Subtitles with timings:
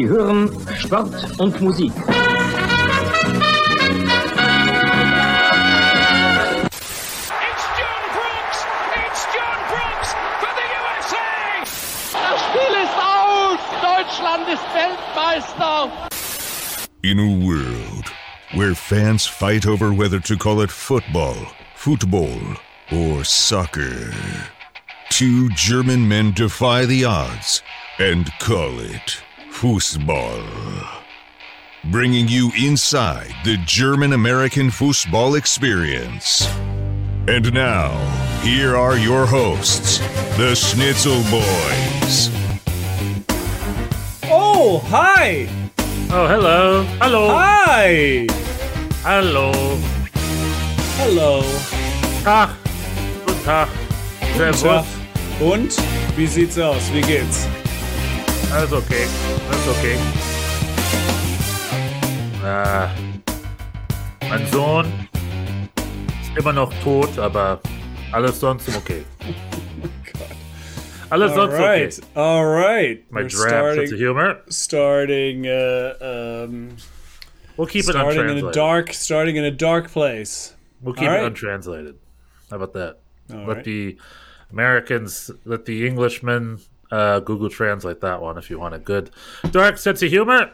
[0.00, 1.92] Sie hören Sport und Musik.
[1.92, 2.06] It's
[7.76, 8.64] John Brooks!
[8.96, 10.10] It's John Brooks
[10.40, 11.28] for the USA!
[12.14, 13.60] Das Spiel ist aus!
[13.82, 15.90] Deutschland ist Weltmeister!
[17.02, 18.10] In a world
[18.54, 21.36] where fans fight over whether to call it football,
[21.74, 22.40] football,
[22.90, 24.14] or soccer,
[25.10, 27.62] two German men defy the odds
[27.98, 29.22] and call it
[29.60, 30.42] Fußball.
[31.90, 36.48] Bringing you inside the German American football experience.
[37.28, 37.90] And now,
[38.40, 39.98] here are your hosts,
[40.38, 42.30] the Schnitzel Boys.
[44.30, 45.46] Oh, hi!
[46.10, 46.82] Oh, hello.
[46.98, 47.28] Hello.
[47.28, 48.26] Hi!
[49.02, 49.52] Hello.
[50.96, 51.42] Hallo.
[52.24, 52.48] Tag.
[53.26, 53.68] Guten Tag.
[54.20, 54.62] Guten Servus.
[54.62, 54.86] Tag.
[55.42, 55.76] Und?
[56.16, 56.90] Wie sieht's aus?
[56.94, 57.46] Wie geht's?
[58.52, 59.06] Alles okay.
[59.48, 59.96] Alles okay.
[62.44, 62.88] Äh,
[64.28, 64.86] mein Sohn
[66.20, 67.60] ist immer noch tot, aber
[68.12, 69.04] alles sonst okay.
[71.10, 72.20] Alles sonst Alright, okay.
[72.20, 73.10] alright.
[73.10, 74.42] My We're giraffe sense of starting, humor.
[74.48, 76.76] starting, uh, um,
[77.56, 80.54] We'll keep it starting in a dark, starting in a dark place.
[80.80, 81.22] We'll keep Alright.
[81.22, 81.98] it untranslated.
[82.48, 82.98] How about that?
[83.28, 83.64] let right.
[83.64, 83.96] the
[84.50, 86.60] Americans, let the Englishmen
[86.90, 89.10] uh, Google Translate that one if you want a good
[89.50, 90.52] dark sense of humor.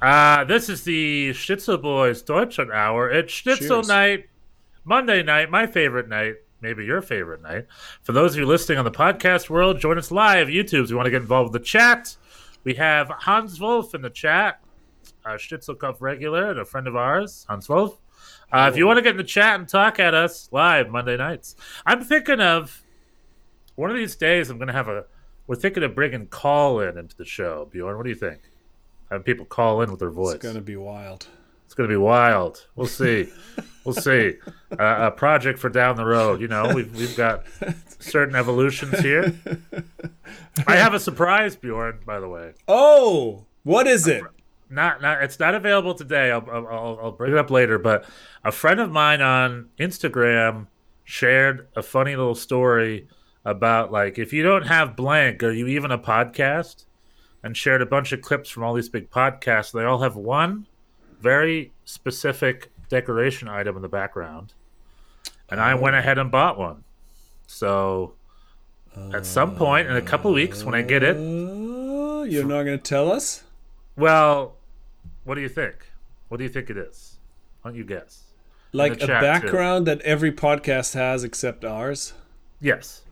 [0.00, 3.10] Uh, this is the Schnitzel Boys Deutschland Hour.
[3.10, 3.88] It's Schnitzel Cheers.
[3.88, 4.28] night,
[4.84, 7.66] Monday night, my favorite night, maybe your favorite night.
[8.02, 10.84] For those of you listening on the podcast world, join us live YouTube.
[10.84, 12.16] If you want to get involved with the chat,
[12.64, 14.60] we have Hans Wolf in the chat,
[15.26, 18.00] a Schnitzelkopf regular and a friend of ours, Hans Wolf.
[18.52, 21.16] Uh, if you want to get in the chat and talk at us live Monday
[21.16, 22.82] nights, I'm thinking of
[23.80, 24.50] one of these days.
[24.50, 25.04] I'm going to have a.
[25.46, 27.68] We're thinking of bringing call in into the show.
[27.72, 28.40] Bjorn, what do you think?
[29.10, 30.36] Having people call in with their voice.
[30.36, 31.26] It's gonna be wild.
[31.66, 32.66] It's going to be wild.
[32.76, 33.28] We'll see.
[33.84, 34.34] we'll see.
[34.72, 36.40] Uh, a project for down the road.
[36.40, 37.44] You know, we've we've got
[38.00, 39.34] certain evolutions here.
[40.66, 42.00] I have a surprise, Bjorn.
[42.04, 44.22] By the way, Oh, what is it?
[44.68, 46.30] not not it's not available today.
[46.30, 47.78] I'll, I'll I'll- I'll bring it up later.
[47.78, 48.04] But
[48.44, 50.66] a friend of mine on Instagram
[51.04, 53.08] shared a funny little story
[53.44, 56.84] about like if you don't have blank, are you even a podcast?
[57.42, 59.72] And shared a bunch of clips from all these big podcasts.
[59.72, 60.66] They all have one
[61.20, 64.52] very specific decoration item in the background,
[65.48, 66.00] and I went oh.
[66.00, 66.84] ahead and bought one.
[67.46, 68.12] So
[69.14, 72.76] at some point in a couple weeks, when I get it, Oh, you're not gonna
[72.76, 73.44] tell us?
[73.96, 74.56] Well,
[75.24, 75.90] what do you think?
[76.28, 77.16] What do you think it is?
[77.62, 78.24] Why don't you guess?
[78.72, 79.26] Like a chat, too.
[79.26, 82.12] background that every podcast has except ours?
[82.60, 83.02] Yes.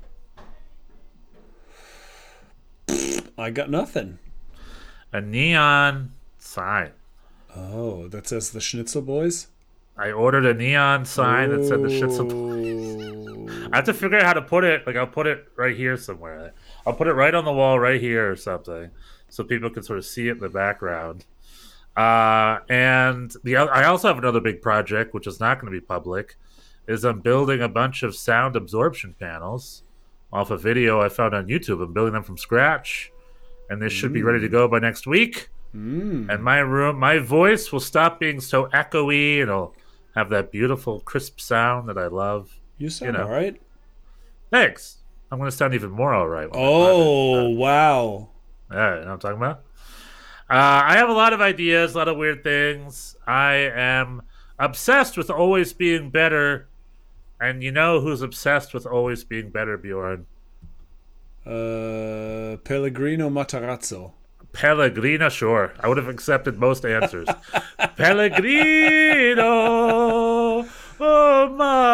[3.38, 4.18] I got nothing.
[5.12, 6.90] A neon sign.
[7.56, 9.46] Oh, that says the Schnitzel Boys.
[9.96, 12.26] I ordered a neon sign that said the Schnitzel.
[12.26, 13.68] Boys.
[13.72, 14.86] I have to figure out how to put it.
[14.86, 16.52] Like I'll put it right here somewhere.
[16.86, 18.90] I'll put it right on the wall right here or something,
[19.28, 21.24] so people can sort of see it in the background.
[21.96, 25.84] Uh, and the I also have another big project, which is not going to be
[25.84, 26.36] public.
[26.86, 29.82] Is I'm building a bunch of sound absorption panels
[30.32, 31.82] off a video I found on YouTube.
[31.82, 33.12] I'm building them from scratch,
[33.68, 34.52] and they should be ready to mm.
[34.52, 35.48] go by next week.
[35.74, 36.32] Mm.
[36.32, 39.74] And my room, my voice will stop being so echoey, and it'll
[40.14, 42.58] have that beautiful, crisp sound that I love.
[42.78, 43.24] You sound know.
[43.24, 43.60] all right.
[44.50, 44.98] Thanks.
[45.30, 46.48] I'm going to sound even more oh, uh, all right.
[46.52, 48.28] Oh, wow.
[48.70, 49.58] Yeah, you know what I'm talking about?
[50.50, 53.16] Uh, I have a lot of ideas, a lot of weird things.
[53.26, 54.22] I am
[54.58, 56.68] obsessed with always being better.
[57.40, 60.26] And you know who's obsessed with always being better, Bjorn?
[61.48, 64.12] Uh, Pellegrino Matarazzo.
[64.52, 65.72] Pellegrino, sure.
[65.80, 67.26] I would have accepted most answers.
[67.96, 70.68] Pellegrino, oh.
[70.98, 71.88] Matarazzo.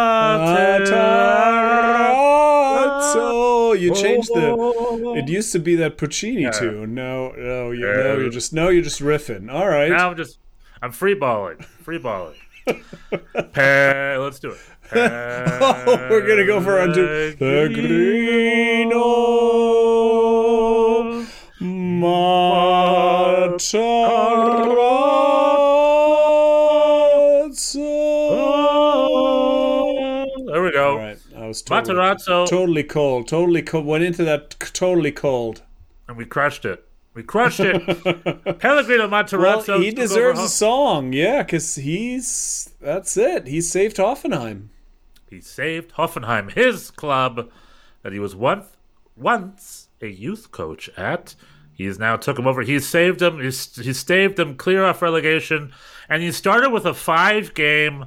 [3.78, 4.56] You changed the.
[4.58, 5.14] Oh.
[5.14, 6.94] It used to be that Puccini tune.
[6.94, 9.52] No, no, you, no, you're just no, you're just riffing.
[9.52, 9.90] All right.
[9.90, 10.38] Now I'm just,
[10.82, 12.34] I'm free balling, free balling.
[12.66, 14.58] Pe- let's do it.
[14.96, 17.34] Oh, we're gonna go for undo.
[17.38, 19.00] Pellegrino
[29.14, 30.44] Matarazzo.
[30.46, 30.90] There we go.
[30.92, 33.28] All right, I was totally, Matarazzo, totally cold.
[33.28, 33.86] Totally cold.
[33.86, 35.62] Went into that totally cold.
[36.08, 36.86] and we crushed it.
[37.14, 38.58] We crushed it.
[38.58, 43.46] Pellegrino Well, he deserves a song, yeah, because he's that's it.
[43.46, 44.68] He saved Hoffenheim.
[45.30, 47.50] He saved Hoffenheim, his club
[48.02, 48.66] that he was once
[49.16, 51.34] once a youth coach at.
[51.72, 52.62] He's now took him over.
[52.62, 53.40] He's saved him.
[53.40, 55.72] He's, he's staved him clear off relegation,
[56.08, 58.06] and he started with a five-game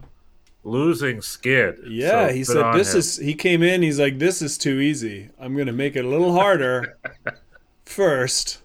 [0.63, 1.79] losing skid.
[1.85, 2.99] Yeah, So he said this him.
[2.99, 3.17] is.
[3.17, 3.81] He came in.
[3.81, 5.29] He's like, this is too easy.
[5.39, 6.97] I'm gonna make it a little harder
[7.85, 8.61] first,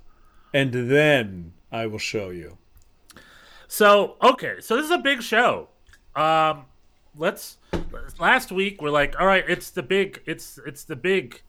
[0.55, 2.59] and then I will show you.
[3.69, 5.69] So okay, so this is a big show.
[6.15, 6.67] Um,
[7.17, 7.57] let's.
[8.19, 11.41] Last week we're like, all right, it's the big, it's it's the big,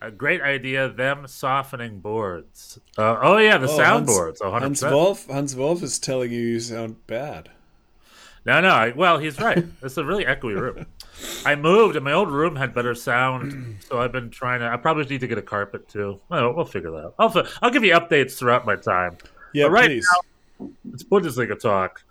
[0.00, 0.88] a great idea.
[0.88, 2.78] Them softening boards.
[2.96, 4.38] Uh, oh yeah, the Oh, soundboards.
[4.40, 5.26] Hans, Hans Wolf.
[5.26, 7.50] Hans Wolf is telling you you sound bad.
[8.46, 8.68] No, no.
[8.68, 9.64] I, well, he's right.
[9.82, 10.86] It's a really echoey room.
[11.46, 14.66] I moved, and my old room had better sound, so I've been trying to.
[14.68, 16.20] I probably need to get a carpet too.
[16.28, 17.14] Well, we'll figure that out.
[17.18, 19.16] I'll, I'll give you updates throughout my time.
[19.52, 20.08] Yeah, But right please.
[20.92, 22.02] It's Bundesliga talk,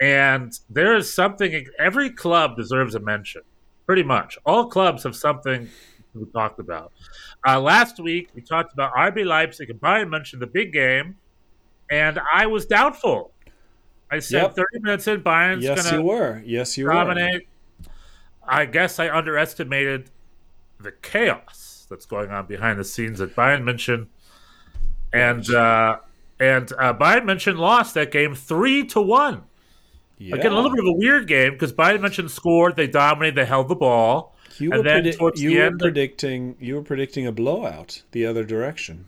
[0.00, 1.66] and there is something.
[1.78, 3.42] Every club deserves a mention.
[3.86, 5.68] Pretty much, all clubs have something
[6.14, 6.92] we talked about.
[7.46, 11.16] Uh, last week we talked about RB Leipzig, and Brian mentioned the big game,
[11.90, 13.32] and I was doubtful.
[14.12, 14.56] I said Yep.
[14.56, 16.42] 30 minutes in, Bayern's yes, you were.
[16.44, 16.92] Yes, you were.
[18.46, 20.10] I guess I underestimated
[20.78, 24.06] the chaos that's going on behind the scenes at Bayern München,
[25.12, 25.98] and uh,
[26.38, 29.44] and uh, Bayern München lost that game three to one.
[30.18, 30.36] Yeah.
[30.36, 33.46] Again, a little bit of a weird game because Bayern München scored, they dominated, they
[33.46, 34.36] held the ball.
[34.58, 36.56] You and were, then predi- you were predicting.
[36.60, 39.06] You were predicting a blowout the other direction.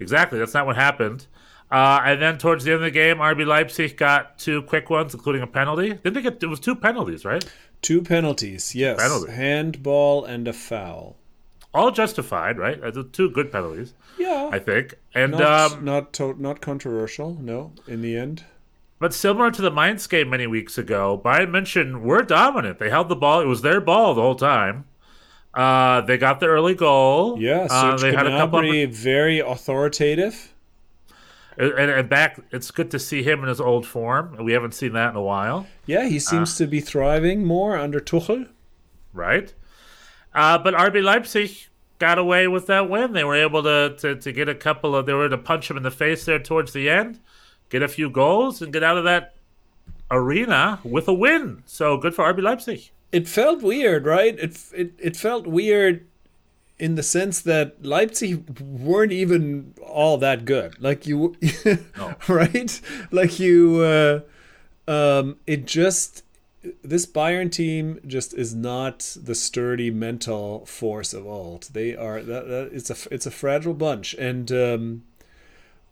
[0.00, 1.26] Exactly, that's not what happened.
[1.70, 5.12] Uh, and then towards the end of the game, RB Leipzig got two quick ones,
[5.12, 5.90] including a penalty.
[5.90, 6.42] Didn't they get?
[6.42, 7.44] It was two penalties, right?
[7.82, 8.74] Two penalties.
[8.74, 9.32] Yes, Penalty.
[9.32, 11.16] handball and a foul.
[11.74, 12.82] All justified, right?
[12.82, 14.94] Uh, Two good penalties, Yeah, I think.
[15.14, 17.36] And not um, not to- not controversial.
[17.40, 18.44] No, in the end.
[18.98, 22.78] But similar to the Mainz game many weeks ago, Bayern München were dominant.
[22.78, 24.86] They held the ball; it was their ball the whole time.
[25.54, 27.38] Uh, they got the early goal.
[27.40, 28.58] Yeah, uh, they had a couple.
[28.60, 30.54] Of, very authoritative.
[31.58, 34.36] And, and back, it's good to see him in his old form.
[34.44, 36.64] We haven't seen that in a while, Yeah, he seems Ah.
[36.64, 38.48] to be thriving more under Tuchel.
[39.12, 39.52] right?
[40.34, 41.50] Uh, but RB Leipzig
[41.98, 43.12] got away with that win.
[43.12, 45.06] They were able to, to to get a couple of.
[45.06, 47.18] They were able to punch him in the face there towards the end,
[47.70, 49.34] get a few goals, and get out of that
[50.10, 51.62] arena with a win.
[51.66, 52.90] So good for RB Leipzig.
[53.10, 54.38] It felt weird, right?
[54.38, 56.06] It it it felt weird
[56.78, 60.80] in the sense that Leipzig weren't even all that good.
[60.80, 61.36] Like you,
[62.28, 62.80] right?
[63.10, 64.20] Like you, uh,
[64.90, 66.22] um, it just
[66.82, 71.68] this Bayern team just is not the sturdy mental force of old.
[71.72, 75.04] They are that, that it's a it's a fragile bunch, and um,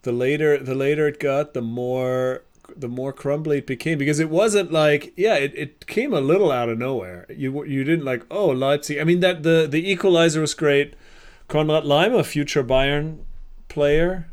[0.02, 2.42] the later the later it got, the more
[2.76, 6.50] the more crumbly it became because it wasn't like yeah it, it came a little
[6.50, 10.40] out of nowhere you you didn't like oh Leipzig I mean that the the equalizer
[10.40, 10.94] was great
[11.48, 13.18] Konrad Laimer a future Bayern
[13.68, 14.28] player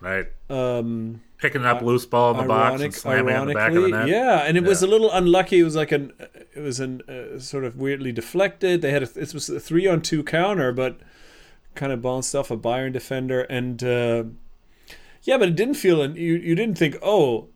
[0.00, 0.26] Right.
[0.50, 3.82] um picking up loose ball in the box and slamming it in the back of
[3.82, 4.08] the net.
[4.08, 5.58] yeah, and it was a little unlucky.
[5.58, 6.12] It was like an,
[6.54, 8.80] it was an uh, sort of weirdly deflected.
[8.80, 11.00] They had a, it was a three on two counter, but
[11.74, 14.24] kind of bounced off a Bayern defender, and uh,
[15.24, 17.48] yeah, but it didn't feel, and you you didn't think, oh,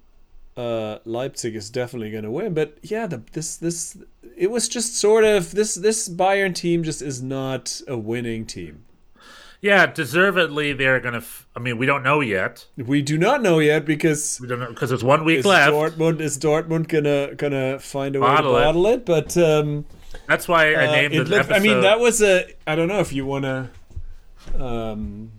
[0.58, 3.96] uh, Leipzig is definitely going to win, but yeah, the this this
[4.36, 8.84] it was just sort of this this Bayern team just is not a winning team.
[9.60, 11.16] Yeah, deservedly they're gonna.
[11.18, 12.66] F- I mean, we don't know yet.
[12.76, 15.72] We do not know yet because We don't know because it's one week is left.
[15.72, 18.62] Dortmund is Dortmund gonna gonna find a Bottle way it.
[18.62, 19.84] to bottle it, but um,
[20.28, 21.28] That's why I uh, named it it.
[21.28, 21.54] looked- episode.
[21.56, 22.46] I mean, that was a.
[22.68, 23.68] I don't know if you want to,
[24.56, 25.32] um,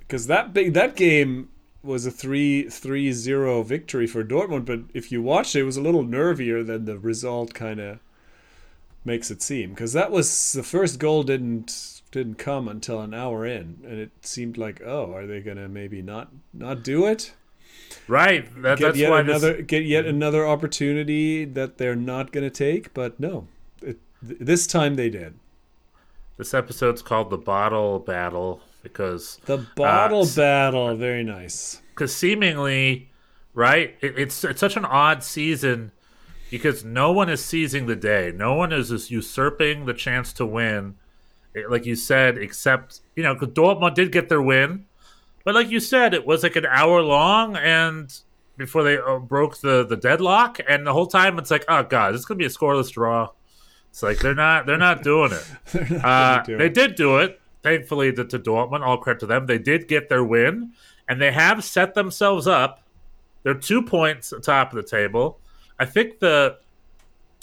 [0.00, 1.50] because that big that game
[1.86, 4.66] was a 3 3 0 victory for Dortmund.
[4.66, 8.00] But if you watched it, it was a little nervier than the result kind of
[9.04, 9.70] makes it seem.
[9.70, 14.10] Because that was the first goal didn't didn't come until an hour in, and it
[14.22, 17.32] seemed like, oh, are they gonna maybe not not do it?
[18.08, 18.46] right.
[18.62, 20.10] That, Get that's yet why this, another get yet mm.
[20.10, 22.92] another opportunity that they're not gonna take.
[22.94, 23.46] But no,
[23.80, 25.34] it, th- this time they did.
[26.36, 28.60] this episode's called the Bottle Battle
[28.92, 31.80] because The bottle s- battle, very nice.
[31.90, 33.10] because seemingly,
[33.54, 33.94] right?
[34.00, 35.92] It, it's it's such an odd season
[36.50, 38.32] because no one is seizing the day.
[38.34, 40.94] No one is just usurping the chance to win.
[41.54, 44.86] It- like you said, except you know, because Dortmund did get their win,
[45.44, 48.12] but like you said, it was like an hour long and.
[48.58, 52.14] Before they uh, broke the, the deadlock, and the whole time it's like, oh god,
[52.14, 53.28] this is gonna be a scoreless draw.
[53.90, 55.44] It's like they're not they're not doing it.
[56.02, 56.72] Uh, do they it.
[56.72, 58.86] did do it, thankfully, to, to Dortmund.
[58.86, 59.46] All credit to them.
[59.46, 60.72] They did get their win,
[61.08, 62.82] and they have set themselves up.
[63.42, 65.38] They're two points atop of the table.
[65.78, 66.58] I think the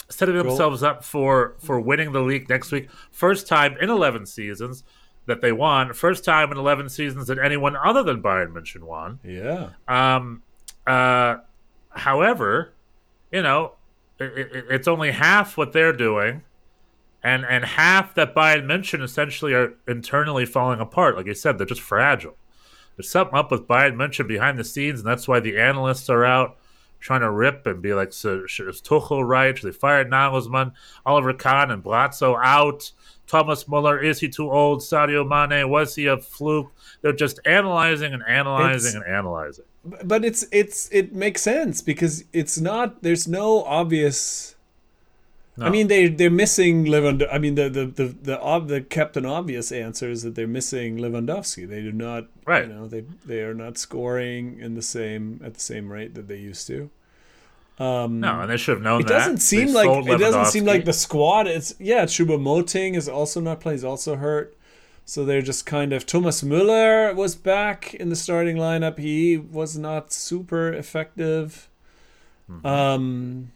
[0.08, 2.88] setting themselves up for for winning the league next week.
[3.10, 4.84] First time in eleven seasons.
[5.26, 5.92] that they won.
[5.94, 9.18] First time in 11 seasons that anyone other than Bayern München won.
[9.24, 9.70] Yeah.
[9.88, 10.42] Um,
[10.86, 11.36] uh,
[11.88, 12.74] however,
[13.32, 13.72] you know,
[14.18, 16.42] it, it, it's only half what they're doing,
[17.24, 21.16] and and half that Bayern München essentially are internally falling apart.
[21.16, 22.36] Like I said, they're just fragile.
[22.96, 26.24] There's something up with Bayern München behind the scenes, and that's why the analysts are
[26.24, 26.58] out
[27.00, 29.60] trying to rip and be like, so, is Tuchel right?
[29.60, 30.72] They fired Nagelsmann,
[31.04, 32.92] Oliver Kahn, and Brazzo out.
[33.26, 34.80] Thomas Muller, is he too old?
[34.80, 36.72] Sadio Mane, was he a fluke?
[37.02, 39.64] They're just analyzing and analyzing It's- and analyzing.
[40.04, 44.56] but it's it's it makes sense because it's not there's no obvious
[45.58, 49.24] I mean they they're missing Lewand I mean the the the the, ob, the captain
[49.24, 52.66] obvious answer is that they're missing Lewandowski they do not Right.
[52.66, 56.26] you know they they are not scoring in the same at the same rate that
[56.26, 56.90] they used to
[57.78, 59.18] um No, and they should have known it that.
[59.18, 61.46] doesn't seem They like it doesn't seem like the squad.
[61.46, 63.78] It's yeah, Choupo-Moting is also not playing.
[63.78, 64.56] He's also hurt,
[65.04, 66.06] so they're just kind of.
[66.06, 68.98] Thomas Müller was back in the starting lineup.
[69.00, 71.68] He was not super effective.
[72.48, 72.64] Mm-hmm.
[72.64, 73.50] Um,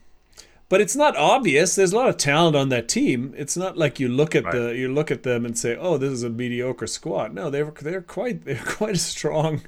[0.69, 1.75] but it's not obvious.
[1.75, 3.35] There's a lot of talent on that team.
[3.37, 6.13] It's not like you look at the you look at them and say, "Oh, this
[6.13, 9.63] is a mediocre squad." No, they're they're quite they're quite a strong,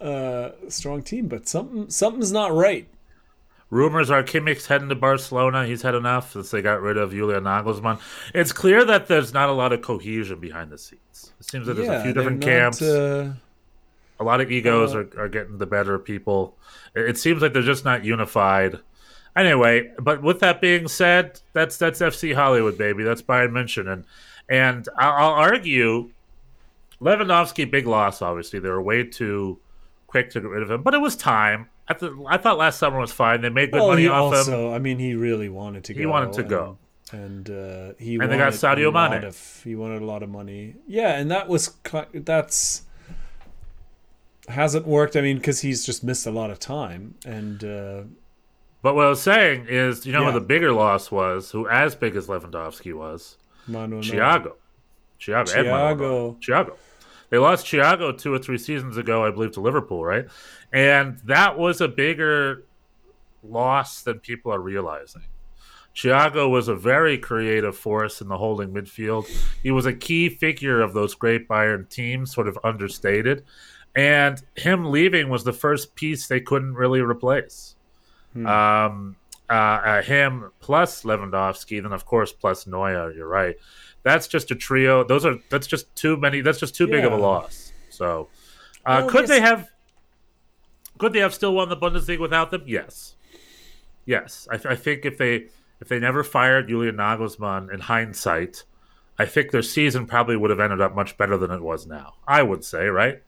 [0.00, 1.28] uh, strong team.
[1.28, 2.88] But something something's not right.
[3.70, 5.66] Rumors are Kimmich's heading to Barcelona.
[5.66, 8.00] He's had enough since they got rid of Julian Nagelsmann.
[8.34, 11.32] It's clear that there's not a lot of cohesion behind the scenes.
[11.38, 12.80] It seems that there's a few different not, camps.
[12.80, 13.34] uh,
[14.18, 16.56] a lot of egos uh, are, are getting the better of people.
[16.94, 18.80] It, it seems like they're just not unified.
[19.38, 23.04] Anyway, but with that being said, that's that's FC Hollywood, baby.
[23.04, 24.04] That's Bayern München, and
[24.48, 26.10] and I'll, I'll argue
[27.00, 28.20] Lewandowski, big loss.
[28.22, 29.58] Obviously, they were way too
[30.08, 31.68] quick to get rid of him, but it was time.
[31.90, 33.40] I, th- I thought last summer was fine.
[33.40, 34.38] They made good Well, money he off him.
[34.38, 36.00] also, I mean, he really wanted to go.
[36.00, 36.76] He wanted to go.
[37.12, 39.24] and, and uh, he And they got Sadio Mane.
[39.24, 40.74] Of, he wanted a lot of money.
[40.86, 41.74] Yeah, and that was
[42.12, 42.82] that's
[44.48, 45.16] hasn't worked.
[45.16, 48.02] I mean, because he's just missed a lot of time, and uh,
[48.82, 50.32] But what I was saying is, you know, Yeah.
[50.32, 54.02] who the bigger loss was, who as big as Lewandowski was, Manuel.
[54.02, 54.52] Thiago.
[55.20, 55.46] Thiago.
[56.40, 56.76] Thiago.
[57.30, 60.26] They lost Thiago two or three seasons ago, I believe, to Liverpool, right?
[60.72, 62.64] And that was a bigger
[63.42, 65.22] loss than people are realizing.
[65.94, 69.26] Thiago was a very creative force in the holding midfield.
[69.62, 73.44] He was a key figure of those great Bayern teams, sort of understated.
[73.96, 77.74] And him leaving was the first piece they couldn't really replace.
[78.36, 79.16] Um,
[79.50, 83.12] uh, uh, him plus Lewandowski, then of course plus Neuer.
[83.12, 83.56] You're right.
[84.02, 85.04] That's just a trio.
[85.04, 86.40] Those are that's just too many.
[86.40, 87.72] That's just too big of a loss.
[87.90, 88.28] So,
[88.86, 89.68] uh, Well, could they have?
[90.98, 92.62] Could they have still won the Bundesliga without them?
[92.66, 93.14] Yes.
[94.04, 95.46] Yes, I, I think if they
[95.80, 98.64] if they never fired Julian Nagelsmann in hindsight,
[99.18, 102.14] I think their season probably would have ended up much better than it was now.
[102.26, 103.22] I would say, right?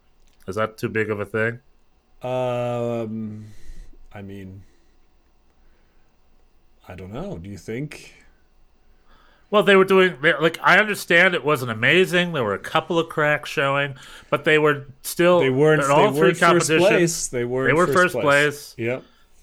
[0.49, 1.61] Is that too big of a thing?
[2.23, 3.47] Um,
[4.13, 4.63] I mean,
[6.89, 7.39] I don't know.
[7.39, 8.15] Do you think?
[9.51, 12.33] Well, they were doing they, like I understand it wasn't amazing.
[12.33, 13.97] There were a couple of cracks showing,
[14.31, 15.83] but they were still They weren't.
[15.83, 17.29] in They all three weren't first place.
[17.29, 17.67] They were.
[17.67, 18.75] They were first place.
[18.79, 19.03] Yep.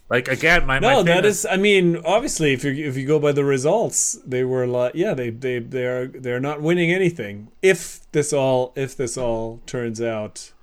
[0.10, 1.46] Like again, my No, my that is.
[1.46, 5.14] I mean, obviously, if you if you go by the results, they were like, yeah,
[5.14, 7.50] they they they are they're not winning anything.
[7.62, 10.54] If this all if this all turns out,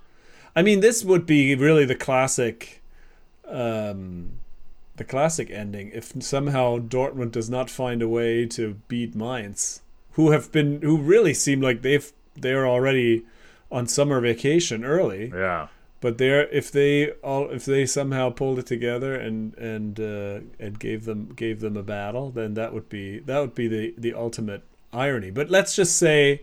[0.56, 2.82] I mean, this would be really the classic,
[3.46, 4.38] um,
[4.96, 5.90] the classic ending.
[5.92, 9.82] If somehow Dortmund does not find a way to beat Mainz,
[10.12, 13.24] who have been who really seem like they've they're already
[13.70, 15.68] on summer vacation early yeah.
[16.00, 20.78] but they're if they all if they somehow pulled it together and and uh, and
[20.78, 24.14] gave them gave them a battle, then that would be that would be the the
[24.14, 25.30] ultimate irony.
[25.30, 26.42] But let's just say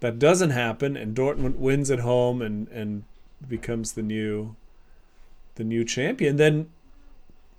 [0.00, 3.04] that doesn't happen, and Dortmund wins at home and and
[3.46, 4.56] becomes the new
[5.56, 6.36] the new champion.
[6.36, 6.70] Then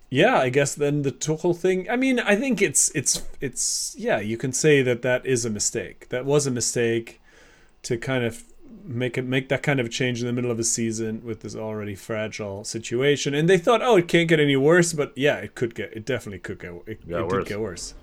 [0.10, 1.90] yeah, I guess then the Tuchel thing.
[1.90, 4.20] I mean, I think it's it's it's yeah.
[4.20, 6.10] You can say that that is a mistake.
[6.10, 7.22] That was a mistake
[7.84, 8.44] to kind of
[8.86, 11.56] make it make that kind of change in the middle of a season with this
[11.56, 13.34] already fragile situation.
[13.34, 15.92] And they thought, oh, it can't get any worse, but yeah, it could get.
[15.94, 16.72] It definitely could get.
[16.86, 17.44] It, Yeah, it worse.
[17.44, 17.94] did get worse.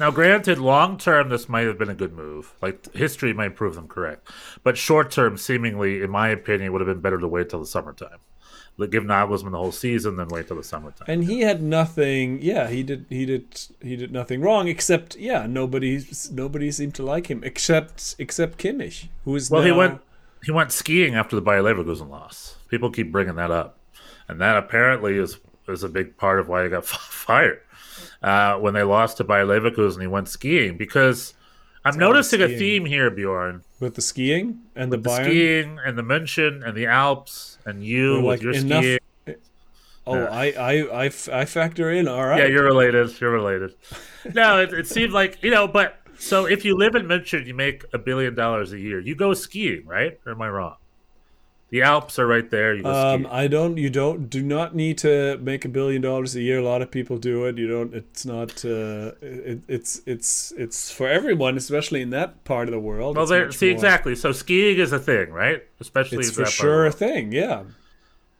[0.00, 2.54] Now, granted, long term, this might have been a good move.
[2.62, 4.28] Like history might prove them correct,
[4.64, 7.60] but short term, seemingly, in my opinion, it would have been better to wait till
[7.60, 8.18] the summertime.
[8.78, 11.06] Give Nagelsmann the whole season, then wait till the summertime.
[11.06, 12.40] And he had nothing.
[12.42, 13.06] Yeah, he did.
[13.08, 13.66] He did.
[13.80, 19.06] He did nothing wrong except yeah, nobody nobody seemed to like him except except Kimmich,
[19.24, 20.00] who is Well, he went
[20.44, 22.56] he went skiing after the Bayer Leverkusen loss.
[22.68, 23.78] People keep bringing that up,
[24.26, 25.38] and that apparently is
[25.68, 27.60] is a big part of why he got fired.
[28.20, 31.34] Uh, when they lost to Bayer Leverkusen, he went skiing because
[31.84, 33.62] I'm noticing a theme here, Bjorn.
[33.80, 35.24] with the skiing and the, The Bayern.
[35.24, 38.98] skiing and the München and the Alps and you We're with like your enough- skiing.
[39.26, 39.32] Eh,
[40.06, 40.24] oh, Yeah.
[40.30, 40.72] I, I,
[41.02, 42.06] I, f- I factor in.
[42.08, 42.38] All right.
[42.38, 43.20] Yeah, you're related.
[43.20, 43.74] You're related.
[44.34, 47.54] no, it, it seemed like you know, but so if you live in München, you
[47.54, 49.00] make a billion dollars a year.
[49.00, 50.20] You go skiing, right?
[50.24, 50.76] Or am I wrong?
[51.72, 52.74] The Alps are right there.
[52.74, 53.26] You Um.
[53.30, 53.78] I don't.
[53.78, 54.28] You don't.
[54.28, 56.58] Do not need to make a billion dollars a year.
[56.58, 57.56] A lot of people do it.
[57.56, 57.94] You don't.
[57.94, 58.62] It's not.
[58.62, 63.16] Uh, it, it's it's it's for everyone, especially in that part of the world.
[63.16, 64.14] Well, there, see more- exactly.
[64.16, 65.62] So skiing is a thing, right?
[65.80, 67.32] Especially It's for that part of the sure a thing.
[67.32, 67.62] Yeah.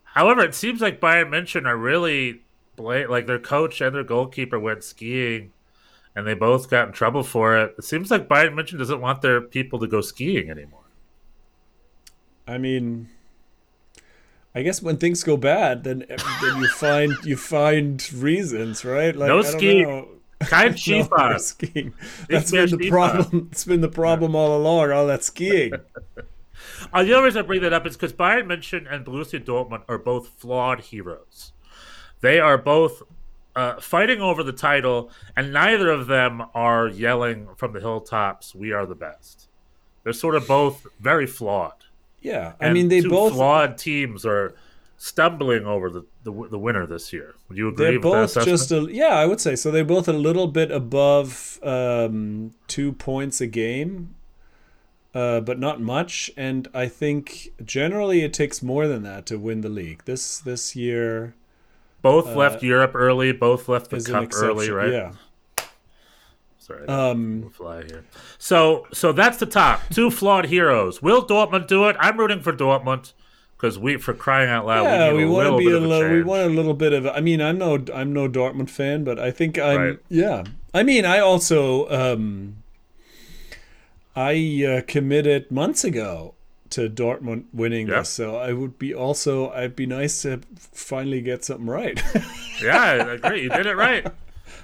[0.05, 2.43] However, it seems like Bayern München are really
[2.77, 5.53] bla- like their coach and their goalkeeper went skiing,
[6.15, 7.77] and they both got in trouble for it.
[7.79, 10.81] It seems like Bayern München doesn't want their people to go skiing anymore.
[12.47, 13.09] I mean,
[14.55, 19.15] I guess when things go bad, then then you find you find reasons, right?
[19.17, 20.09] Like No skiing.
[20.49, 20.73] Kein
[21.11, 21.95] No skiing.
[22.29, 22.91] That's been the Skifahren.
[22.91, 23.49] problem.
[23.53, 24.91] It's been the problem all along.
[24.93, 25.73] All that skiing.
[26.93, 29.83] Uh, the other reason I bring that up is because Bayern München and Borussia Dortmund
[29.89, 31.53] are both flawed heroes.
[32.21, 33.03] They are both
[33.57, 38.73] uh, fighting over the title, and neither of them are yelling from the hilltops, "We
[38.73, 39.49] are the best."
[40.05, 41.85] They're sort of both very flawed.
[42.23, 44.55] Yeah, I And mean they both flawed teams are
[44.97, 47.35] stumbling over the, the the winner this year.
[47.49, 49.71] Would you agree They're with both just a yeah, I would say so.
[49.71, 54.15] They're both a little bit above um, two points a game,
[55.15, 56.31] uh, but not much.
[56.37, 60.05] And I think generally it takes more than that to win the league.
[60.05, 61.35] This this year
[62.03, 63.33] both left Europe early.
[63.33, 64.93] Both left the cup early, right?
[64.93, 65.13] Yeah.
[66.63, 66.87] Sorry.
[66.87, 68.05] Um, We'll fly here.
[68.39, 71.03] So so that's the top two flawed heroes.
[71.03, 71.97] Will Dortmund do it?
[71.99, 73.13] I'm rooting for Dortmund
[73.57, 74.85] because we for crying out loud.
[74.85, 76.09] yeah, we, we, want to be a little.
[76.09, 77.07] We want a little bit of.
[77.07, 79.81] I mean, I'm no I'm no Dortmund fan, but I think I'm.
[79.81, 79.99] Right.
[80.09, 82.63] Yeah, I mean, I also um,
[84.15, 86.35] I uh, committed months ago
[86.71, 87.99] to Dortmund winning Yeah.
[88.01, 89.51] this, so I would be also.
[89.51, 92.01] I'd be nice to finally get something right.
[92.63, 93.43] Yeah, I agree.
[93.43, 94.07] You did it right.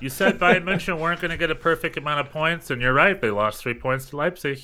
[0.01, 2.93] You said Bayern München weren't going to get a perfect amount of points, and you're
[2.93, 3.21] right.
[3.21, 4.61] They lost three points to Leipzig.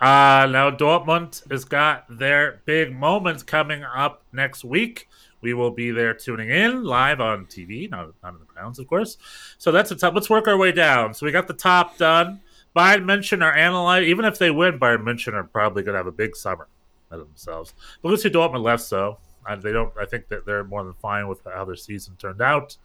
[0.00, 5.08] Uh, now Dortmund has got their big moments coming up next week.
[5.40, 8.86] We will be there tuning in live on TV, not, not in the grounds, of
[8.86, 9.16] course.
[9.58, 10.14] So that's the top.
[10.14, 11.12] Let's work our way down.
[11.12, 12.40] So we got the top done.
[12.76, 14.06] Bayern München are analyzed.
[14.06, 16.68] Even if they win, Bayern München are probably going to have a big summer
[17.10, 17.74] of themselves.
[18.00, 19.18] But Borussia Dortmund less so.
[19.48, 19.92] Uh, they don't.
[19.98, 22.76] I think that they're more than fine with how their season turned out.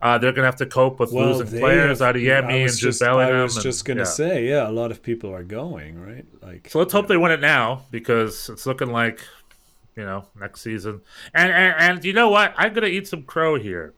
[0.00, 3.02] Uh, they're going to have to cope with losing players, out of I and just,
[3.02, 4.04] I was and- just gonna yeah.
[4.04, 6.24] say, yeah, a lot of people are going right.
[6.42, 9.20] Like, So let's hope they win it now because it's looking like,
[9.94, 11.00] you know, next season.
[11.34, 12.54] And and, and you know what?
[12.56, 13.92] I'm gonna eat some crow here.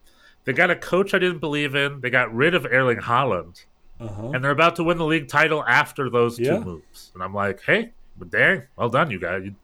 [0.45, 2.01] They got a coach I didn't believe in.
[2.01, 3.63] They got rid of Erling Haaland,
[3.99, 4.31] uh-huh.
[4.33, 6.57] and they're about to win the league title after those Yeah.
[6.59, 7.11] two moves.
[7.13, 9.43] And I'm like, hey, but dang, well done, you guys.
[9.45, 9.55] You,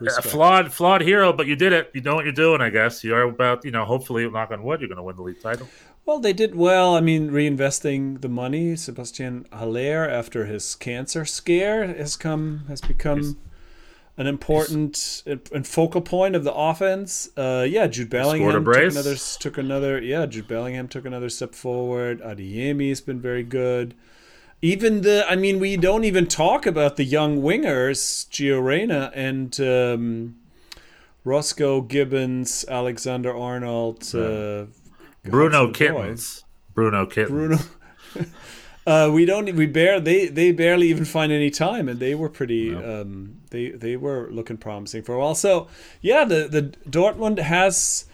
[0.00, 1.90] a- a flawed, flawed hero, but you did it.
[1.94, 3.02] You know what you're doing, I guess.
[3.04, 5.40] You are about, you know, hopefully, knock on wood, you're going to win the league
[5.42, 5.68] title.
[6.04, 6.94] Well, they did well.
[6.94, 8.76] I mean, reinvesting the money.
[8.76, 13.36] Sebastian Haller, after his cancer scare, has come has become
[14.16, 17.28] an important and focal point of the offense.
[17.36, 20.00] Uh, yeah, Jude Bellingham took another took another.
[20.00, 22.20] Yeah, Jude Bellingham took another step forward.
[22.22, 23.94] Adeyemi has been very good.
[24.66, 29.60] Even the, I mean, we don't even talk about the young wingers, Gio Reyna and
[29.60, 30.34] um,
[31.22, 34.12] Roscoe Gibbons, Alexander Arnold.
[34.12, 34.66] Uh,
[35.22, 35.70] Bruno.
[35.70, 36.44] Kittens.
[36.74, 37.30] Bruno Kittens.
[37.30, 37.58] Bruno.
[38.88, 39.54] uh, we don't.
[39.54, 40.00] We bear.
[40.00, 42.74] They they barely even find any time, and they were pretty.
[42.74, 45.36] Um, they they were looking promising for a while.
[45.36, 45.68] So
[46.00, 48.06] yeah, the the Dortmund has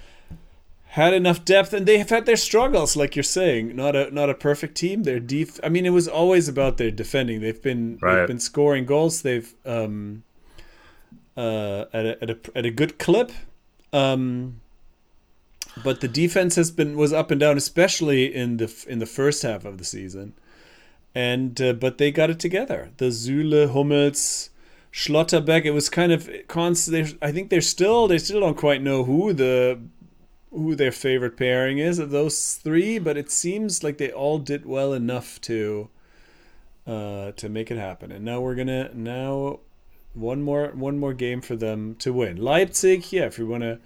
[0.92, 3.74] had enough depth, and they have had their struggles, like you're saying.
[3.74, 5.04] Not a not a perfect team.
[5.04, 5.58] Their def.
[5.64, 7.40] I mean, it was always about their defending.
[7.40, 8.18] They've been Right.
[8.18, 9.22] they've been scoring goals.
[9.22, 10.22] They've um,
[11.34, 13.32] uh, at a, at a at a good clip.
[13.94, 14.60] Um,
[15.82, 19.42] but the defense has been was up and down, especially in the in the first
[19.42, 20.34] half of the season.
[21.14, 22.90] And uh, but they got it together.
[22.98, 24.50] The Süle, Hummels,
[24.92, 25.64] Schlotterbeck.
[25.64, 27.16] It was kind of constant.
[27.22, 29.78] I think they're still they still don't quite know who the
[30.52, 34.66] who their favorite pairing is of those three, but it seems like they all did
[34.66, 35.88] well enough to
[36.86, 38.12] uh, to make it happen.
[38.12, 39.60] And now we're gonna now
[40.14, 42.36] one more one more game for them to win.
[42.36, 43.26] Leipzig, yeah.
[43.26, 43.78] If we want to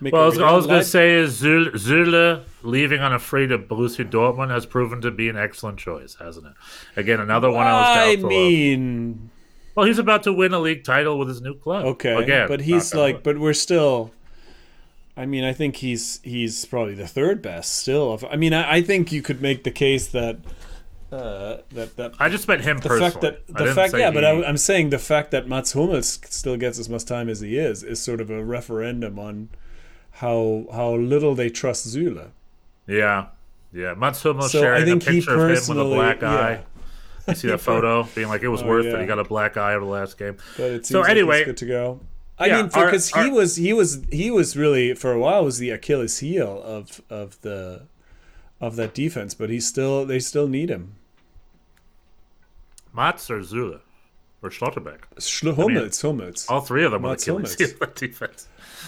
[0.00, 3.18] make Well, I was, I was going to say is Zul- Süle leaving on a
[3.18, 6.52] free to Borussia Dortmund has proven to be an excellent choice, hasn't it?
[6.96, 8.30] Again, another one I was I doubtful of.
[8.30, 9.30] mean,
[9.76, 11.84] Well, he's about to win a league title with his new club.
[11.84, 14.10] okay, Again, but he's like, but we're still.
[15.18, 18.18] I mean, I think he's he's probably the third best still.
[18.30, 20.36] I mean, I, I think you could make the case that
[21.10, 23.10] Uh, that that I just meant him the personally.
[23.10, 26.18] fact that the fact yeah, but he- I, I'm saying the fact that Mats Hummels
[26.28, 29.48] still gets as much time as he is is sort of a referendum on
[30.20, 32.28] how how little they trust Süle.
[32.86, 33.26] yeah,
[33.72, 33.94] yeah.
[33.94, 36.30] Mats Hummels So I sharing a think he picture of him with a black yeah.
[36.30, 36.60] eye.
[37.28, 39.00] You see that photo, being like it was Oh, worth it.
[39.00, 40.36] He got a black eye over the last game.
[40.58, 42.00] But it seems So anyway, he's good to go.
[42.40, 45.44] I yeah, mean, because he our- was he was he was really for a while
[45.44, 47.82] was the Achilles heel of of the
[48.60, 50.94] of that defense, but he's still they still need him.
[52.94, 53.80] Mats or Süle
[54.42, 55.00] or Schlotterbeck.
[55.16, 56.46] Schl- Hummels, Hummels.
[56.48, 58.46] All three of them were Mats the Achilles heel of defense.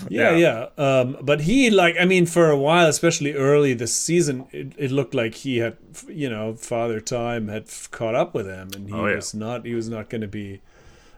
[0.08, 0.68] Yeah, yeah.
[0.78, 4.90] Um, but he like I mean, for a while, especially early this season, it, it
[4.90, 5.76] looked like he had,
[6.08, 9.16] you know, Father Time had caught up with him, and he Oh, yeah.
[9.16, 10.60] was not he was not going to be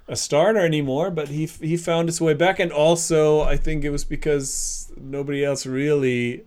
[0.09, 1.11] a starter anymore.
[1.11, 5.45] But he he found his way back, and also I think it was because nobody
[5.45, 6.45] else really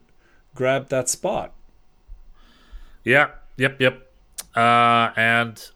[0.53, 1.53] grabbed that spot.
[3.03, 4.11] Yeah, yep, yep.
[4.55, 5.69] Uh, and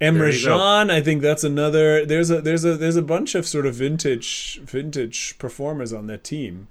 [0.00, 0.42] Emre.
[0.42, 2.04] Can, I think that's another.
[2.04, 6.24] There's a there's a there's a bunch of sort of vintage vintage performers on that
[6.24, 6.68] team,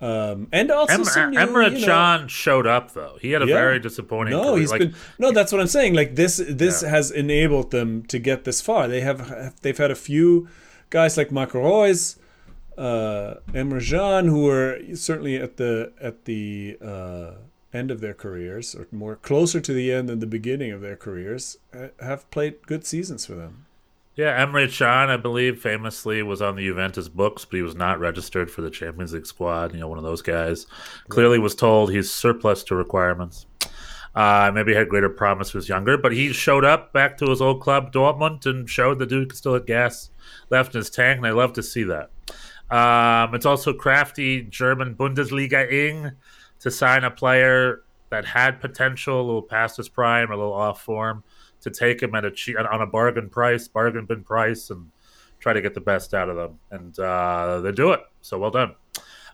[0.00, 3.16] um, and also Em- some new, Emre you know- Can showed up though.
[3.20, 3.54] He had a Yeah.
[3.54, 4.32] very disappointing.
[4.34, 4.58] No, career.
[4.60, 5.32] he's like, been no.
[5.32, 5.94] That's what I'm saying.
[5.94, 6.90] Like this, this Yeah.
[6.90, 8.86] has enabled them to get this far.
[8.88, 10.48] They have they've had a few
[10.90, 12.16] guys like Marco Reus,
[12.76, 17.30] uh, Emre Can, who were certainly at the at the uh,
[17.74, 20.96] end of their careers, or more closer to the end than the beginning of their
[20.96, 23.66] careers, uh, have played good seasons for them.
[24.18, 28.00] Yeah, Emre Can, I believe, famously was on the Juventus books, but he was not
[28.00, 29.72] registered for the Champions League squad.
[29.72, 30.66] You know, one of those guys.
[31.08, 33.46] Clearly was told he's surplus to requirements.
[34.16, 37.30] Uh, maybe had greater promise when he was younger, but he showed up back to
[37.30, 40.10] his old club, Dortmund, and showed the dude could still have gas
[40.50, 42.10] left in his tank, and I love to see that.
[42.76, 46.10] Um, it's also crafty German Bundesliga ing
[46.58, 50.82] to sign a player that had potential, a little past his prime, a little off
[50.82, 51.22] form,
[51.62, 54.90] to take him at a cheap, on a bargain price, bargain bin price, and
[55.40, 56.58] try to get the best out of them.
[56.70, 58.00] And uh, they do it.
[58.20, 58.74] So well done.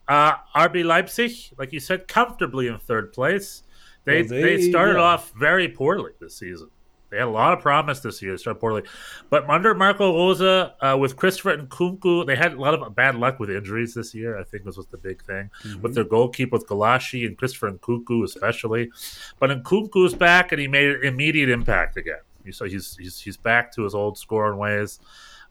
[0.06, 3.62] Uh, RB Leipzig, like you said, comfortably in third place.
[4.04, 5.00] They Well, they, they- started yeah.
[5.00, 6.68] off very poorly this season.
[7.14, 8.32] They had a lot of promise this year.
[8.32, 8.82] They started poorly,
[9.30, 13.38] but under Marco Rose uh, with Christopher Nkunku, they had a lot of bad luck
[13.38, 14.36] with injuries this year.
[14.38, 15.82] I think this was the big thing Mm-hmm.
[15.82, 18.90] with their goalkeeper with Gulácsi and Christopher Nkunku especially.
[19.38, 22.18] But Nkunku's back and he made an immediate impact again.
[22.50, 24.98] So he's he's he's back to his old scoring ways.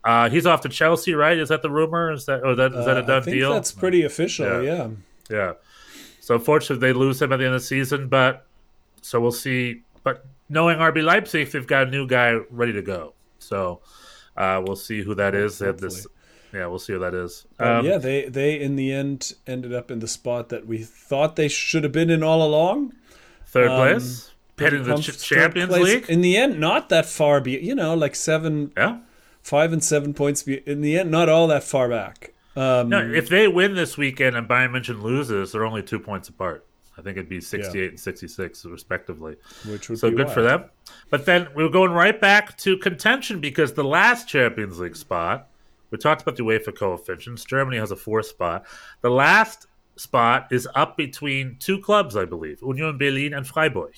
[0.04, 1.38] Uh, he's off to Chelsea, right?
[1.38, 2.12] Is that the rumor?
[2.12, 3.54] Is that or that is that a Uh, done I think deal?
[3.54, 4.62] that's pretty official.
[4.64, 4.76] Yeah.
[4.76, 4.88] Yeah.
[5.30, 5.54] Yeah.
[6.20, 8.46] So unfortunately, they lose him at the end of the season, but
[9.02, 9.82] so we'll see.
[10.04, 13.14] But knowing RB Leipzig, they've got a new guy ready to go.
[13.40, 13.82] So
[14.38, 15.60] uh, we'll see who that is.
[15.60, 16.08] They have this.
[16.54, 17.46] Yeah, we'll see who that is.
[17.58, 20.80] But Um, yeah, they they in the end ended up in the spot that we
[20.80, 22.94] thought they should have been in all along.
[23.46, 25.84] third um, place, heading the Ch- Champions place.
[25.84, 26.06] League.
[26.10, 27.42] In the end, not that far.
[27.42, 29.00] Be you know, like seven, yeah.
[29.42, 30.44] five, and seven points.
[30.44, 32.34] Be in the end, not all that far back.
[32.56, 36.30] Um, No, if they win this weekend and Bayern München loses, they're only two points
[36.30, 36.64] apart.
[36.98, 39.36] I think it'd be 68 and 66, respectively.
[39.68, 40.66] which would So be good for them.
[41.10, 45.48] But then we're going right back to contention because the last Champions League spot,
[45.90, 47.44] we talked about the UEFA coefficients.
[47.46, 48.66] Germany has a fourth spot.
[49.02, 53.94] The last spot is up between two clubs, I believe, Union Berlin and Freiburg.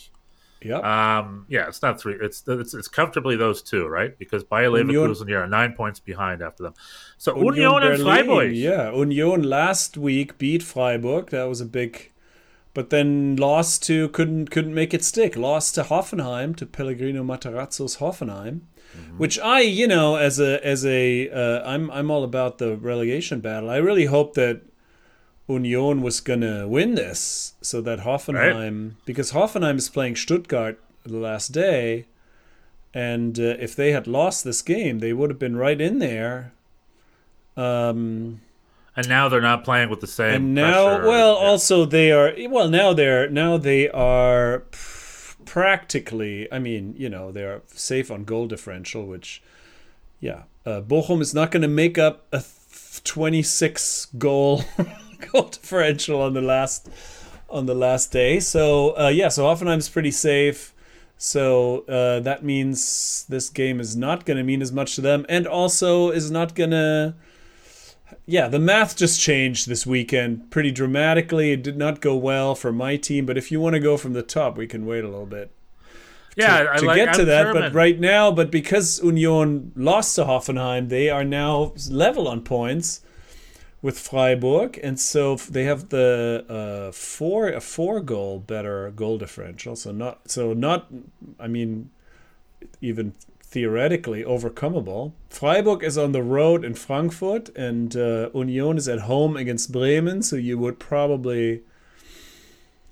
[0.62, 0.84] Yep.
[0.84, 2.16] Um, yeah, it's not three.
[2.20, 4.18] It's it's, it's comfortably those two, right?
[4.18, 6.74] Because Bayer Union- Leverkusen here are nine points behind after them.
[7.18, 8.56] So Union, and Freiburg.
[8.56, 11.30] Yeah, Union last week beat Freiburg.
[11.30, 12.12] That was a big,
[12.76, 15.36] but then lost to couldn't couldn't make it stick.
[15.36, 18.60] Lost to Hoffenheim to Pellegrino Matarazzo's Hoffenheim,
[18.96, 19.18] Mm-hmm.
[19.18, 23.40] which I you know as a as a uh, I'm I'm all about the relegation
[23.42, 23.70] battle.
[23.70, 24.62] I really hope that
[25.50, 31.50] Union was gonna win this so that Hoffenheim because Hoffenheim is playing Stuttgart the last
[31.52, 32.06] day.
[32.94, 36.54] And uh, if they had lost this game, they would have been right in there.
[37.58, 38.40] Um,
[38.98, 40.34] And now they're not playing with the same.
[40.36, 41.08] and now, pressure.
[41.08, 41.48] well, Yeah.
[41.50, 42.34] also they are.
[42.50, 44.64] Well, now they're now they are
[45.46, 46.52] practically.
[46.52, 49.42] I mean, you know, they're safe on goal differential, which,
[50.20, 52.44] yeah, uh, Bochum is not going to make up a
[53.04, 54.64] twenty-six goal
[55.32, 56.90] goal differential on the last
[57.50, 58.40] on the last day.
[58.40, 60.74] So uh, yeah, so Hoffenheim's pretty safe.
[61.18, 65.26] So uh, that means this game is not going to mean as much to them,
[65.30, 67.16] and also is not going to.
[68.26, 71.52] Yeah, the math just changed this weekend pretty dramatically.
[71.52, 74.14] It did not go well for my team, but if you want to go from
[74.14, 75.52] the top, we can wait a little bit
[76.36, 77.44] yeah, to, I to like, get to I'm that.
[77.44, 77.62] German.
[77.62, 83.02] But right now, but because Union lost to Hoffenheim, they are now level on points
[83.82, 89.76] with Freiburg, and so they have the uh, four a four goal better goal differential.
[89.76, 90.88] So not so not
[91.40, 91.92] I mean
[92.82, 93.14] even
[93.56, 95.14] theoretically overcomable.
[95.30, 100.22] Freiburg is on the road in Frankfurt, and uh, Union is at home against Bremen.
[100.24, 101.62] So you would probably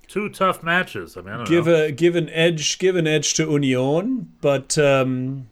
[0.08, 1.18] Two tough matches.
[1.18, 1.84] I mean, I don't give know.
[1.84, 5.48] a give an edge give an edge to Union, but um,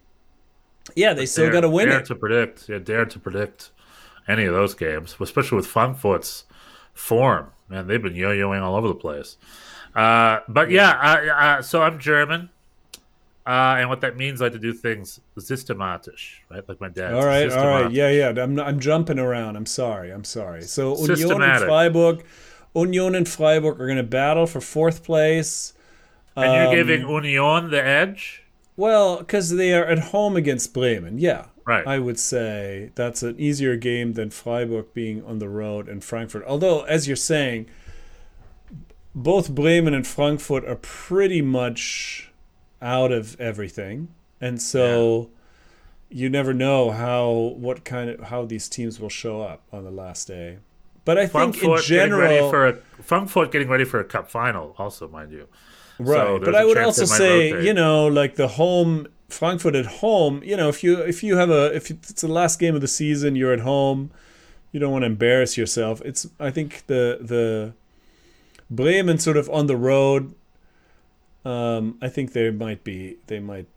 [0.95, 2.05] yeah, they still got to win dare it.
[2.07, 2.67] to predict.
[2.67, 3.69] Yeah, dare to predict
[4.27, 6.45] any of those games, especially with Frankfurt's
[6.91, 7.51] form.
[7.69, 9.37] Man, they've been yo-yoing all over the place.
[9.95, 12.49] Uh, but yeah, I, I, so I'm German,
[13.45, 16.67] uh, and what that means, like to do things systematisch, right?
[16.67, 17.13] Like my dad.
[17.13, 18.29] All right, all right, yeah, yeah.
[18.41, 19.55] I'm I'm jumping around.
[19.55, 20.61] I'm sorry, I'm sorry.
[20.63, 22.25] So Union and Freiburg,
[22.75, 25.73] Union and Freiburg are going to battle for fourth place.
[26.35, 28.43] And you're Um, giving Union the edge.
[28.75, 31.19] Well, because they are at home against Bremen.
[31.19, 31.45] Yeah.
[31.65, 31.85] Right.
[31.87, 36.43] I would say that's an easier game than Freiburg being on the road in Frankfurt.
[36.45, 37.67] Although, as you're saying,
[39.15, 42.31] both Bremen and Frankfurt are pretty much
[42.83, 44.09] out of everything.
[44.39, 45.29] And so
[46.09, 49.91] you never know how what kind of how these teams will show up on the
[49.91, 50.59] last day.
[51.05, 54.03] But I think in Frankfurt getting ready general for a Frankfurt getting ready for a
[54.03, 55.47] cup final, also, mind you.
[55.99, 57.65] Right, So but I would also say, rotate.
[57.65, 60.41] you know, like the home Frankfurt at home.
[60.43, 62.87] You know, if you if you have a if it's the last game of the
[62.87, 64.11] season, you're at home.
[64.71, 66.01] You don't want to embarrass yourself.
[66.03, 67.73] It's I think the the
[68.69, 70.33] Bremen sort of on the road.
[71.45, 73.67] Um, I think they might be they might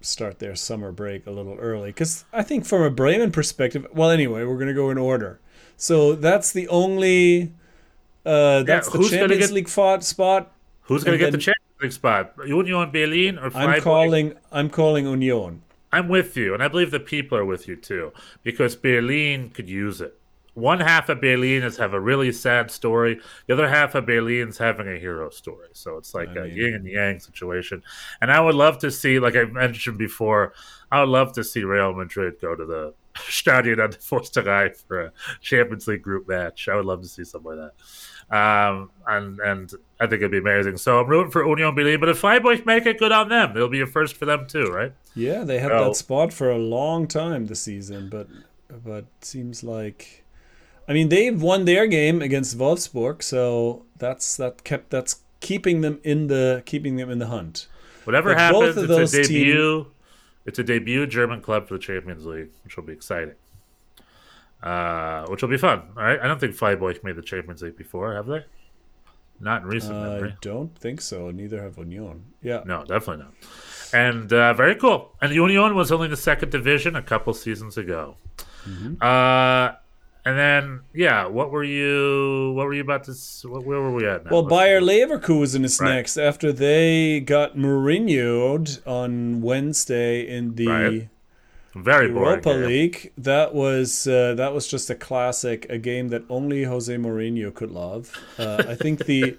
[0.00, 3.86] start their summer break a little early because I think from a Bremen perspective.
[3.94, 5.40] Well, anyway, we're gonna go in order.
[5.76, 7.52] So that's the only.
[8.26, 10.52] Uh, that's the who's gonna Champions get- League fought, spot.
[10.82, 12.34] Who's going to And get the Champions League spot?
[12.46, 13.76] Union Berlin or Freiburg?
[13.76, 14.34] I'm calling.
[14.52, 15.62] I'm calling Union.
[15.92, 19.68] I'm with you, and I believe the people are with you too, because Berlin could
[19.70, 20.18] use it.
[20.60, 23.18] One half of Berlin is have a really sad story.
[23.46, 25.68] The other half of Berlin's having a hero story.
[25.72, 27.82] So it's like a mean- yin and yang situation.
[28.20, 30.52] And I would love to see, like I mentioned before,
[30.92, 35.00] I would love to see Real Madrid go to the Stadion an der Forsterei for
[35.06, 36.68] a Champions League group match.
[36.68, 37.74] I would love to see something like that.
[38.32, 40.76] Um, and and I think it'd be amazing.
[40.76, 43.56] So I'm rooting for Union Berlin, but if Freiburg make it, good on them.
[43.56, 44.92] It'll be a first for them too, right?
[45.16, 45.86] Yeah, they had No.
[45.88, 48.28] that spot for a long time this season, but
[48.84, 50.19] but seems like,
[50.90, 56.00] I mean, they've won their game against Wolfsburg, so that's that kept that's keeping them
[56.02, 57.68] in the keeping them in the hunt.
[58.04, 59.86] Whatever But both happens, of it's a those team- debut.
[60.46, 63.34] It's a debut German club for the Champions League, which will be exciting.
[64.62, 65.82] Uh, which will be fun.
[65.96, 68.44] All right, I don't think Freiburg made the Champions League before, have they?
[69.38, 70.34] Not in recent I memory.
[70.42, 71.30] don't think so.
[71.30, 72.24] Neither have Union.
[72.42, 72.62] Yeah.
[72.66, 73.32] No, definitely not.
[73.94, 75.12] And uh, very cool.
[75.22, 78.16] And Union was only in the second division a couple seasons ago.
[78.68, 78.94] Mm-hmm.
[79.00, 79.76] Uh,
[80.24, 82.52] and then yeah, what were you?
[82.54, 83.12] What were you about to?
[83.48, 84.24] What, where were we at?
[84.24, 84.30] Now?
[84.32, 85.94] Well, Bayer Leverkusen is Right.
[85.94, 90.66] next after they got Mourinho'd on Wednesday in the.
[90.66, 91.08] Right.
[91.74, 92.08] Very.
[92.08, 92.64] Europa game.
[92.66, 93.12] League.
[93.16, 97.70] That was uh, that was just a classic, a game that only Jose Mourinho could
[97.70, 98.12] love.
[98.36, 99.38] Uh, I think the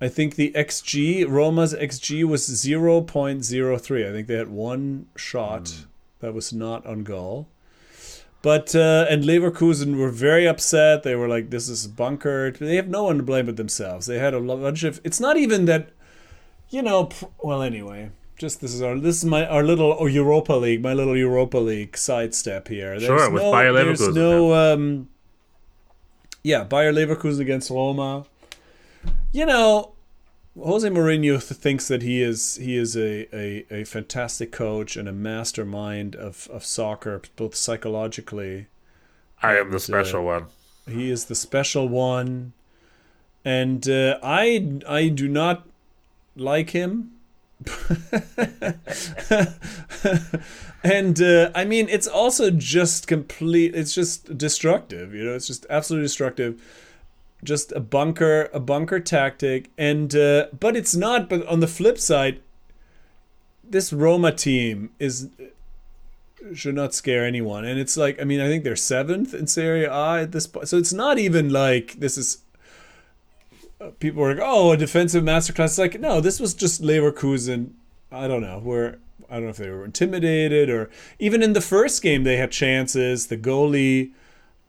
[0.00, 4.06] I think the XG Roma's XG was zero point zero three.
[4.06, 5.84] I think they had one shot Hmm.
[6.20, 7.48] that was not on goal.
[8.44, 11.02] But uh, and Leverkusen were very upset.
[11.02, 14.04] They were like, "This is bunkered." They have no one to blame but themselves.
[14.04, 15.00] They had a bunch of.
[15.02, 15.88] It's not even that,
[16.68, 17.06] you know.
[17.06, 20.92] pr- Well, anyway, just this is our this is my our little Europa League, my
[20.92, 23.00] little Europa League sidestep here.
[23.00, 25.08] There's Sure, with no, Bayer There's Leverkusen, no, um,
[26.42, 28.26] yeah, Bayer Leverkusen against Roma.
[29.32, 29.93] You know,
[30.56, 35.08] Jose Mourinho th- thinks that he is he is a, a, a fantastic coach and
[35.08, 38.66] a mastermind of, of soccer, both psychologically.
[39.42, 40.46] I am the special uh, one.
[40.88, 42.52] He is the special one,
[43.44, 45.66] and uh, I I do not
[46.36, 47.10] like him.
[50.84, 53.74] and uh, I mean, it's also just complete.
[53.74, 55.14] It's just destructive.
[55.14, 56.62] You know, it's just absolutely destructive.
[57.44, 61.28] Just a bunker, a bunker tactic, and uh, but it's not.
[61.28, 62.40] But on the flip side,
[63.62, 65.28] this Roma team is
[66.54, 67.64] should not scare anyone.
[67.64, 70.68] And it's like, I mean, I think they're seventh in Serie A at this point.
[70.68, 72.38] So it's not even like this is.
[73.80, 77.70] uh, People were like, "Oh, a defensive masterclass." It's like, no, this was just Leverkusen.
[78.10, 78.98] I don't know where.
[79.28, 82.50] I don't know if they were intimidated or even in the first game they had
[82.52, 83.26] chances.
[83.26, 84.10] The goalie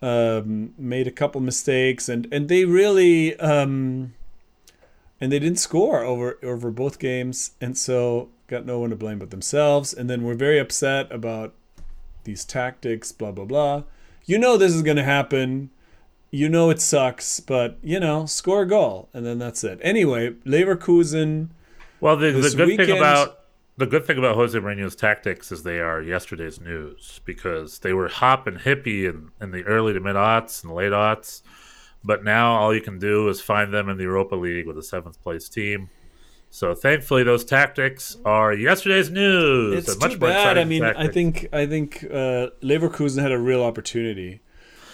[0.02, 4.14] um, made a couple mistakes, and and they really um,
[5.20, 9.20] and they didn't score over over both games, and so got no one to blame
[9.20, 9.94] but themselves.
[9.94, 11.54] And then we're very upset about
[12.24, 13.84] these tactics, blah blah blah.
[14.26, 15.70] You know this is going to happen
[16.36, 19.80] you know it sucks, but you know, score a goal and then that's it.
[19.82, 21.48] Anyway, Leverkusen.
[22.02, 23.40] Well, the, the good weekend- thing about
[23.78, 28.08] the good thing about Jose Mourinho's tactics is they are yesterday's news because they were
[28.08, 31.42] hop and hippie in, in the early to mid aughts and late aughts,
[32.04, 34.84] but now all you can do is find them in the Europa League with a
[34.84, 35.90] seventh place team.
[36.50, 39.90] So thankfully, those tactics are yesterday's news.
[39.90, 40.58] It's too bad.
[40.58, 44.40] I mean, I think I think uh, Leverkusen had a real opportunity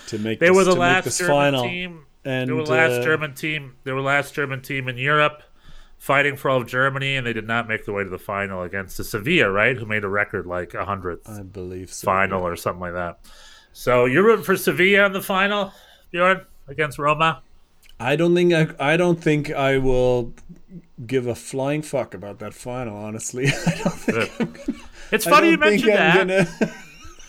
[0.08, 0.40] to make.
[0.40, 1.64] they this, were the last German final.
[1.64, 2.06] team.
[2.26, 3.76] and they were the last uh, German team.
[3.84, 5.44] They were the last German team in Europe
[6.02, 8.64] fighting for all of Germany, and they did not make the way to the final
[8.64, 9.78] against the Sevilla, right?
[9.78, 12.06] Who made a record like a hundredth I believe so.
[12.06, 13.20] final or something like that.
[13.72, 15.72] So you're rooting for Sevilla in the final,
[16.10, 17.44] Bjorn, against Roma.
[18.00, 20.34] I don't think I, I don't think I will
[21.06, 22.98] give a flying fuck about that final.
[22.98, 24.60] Honestly, think,
[25.12, 26.74] It's funny you mentioned that gonna.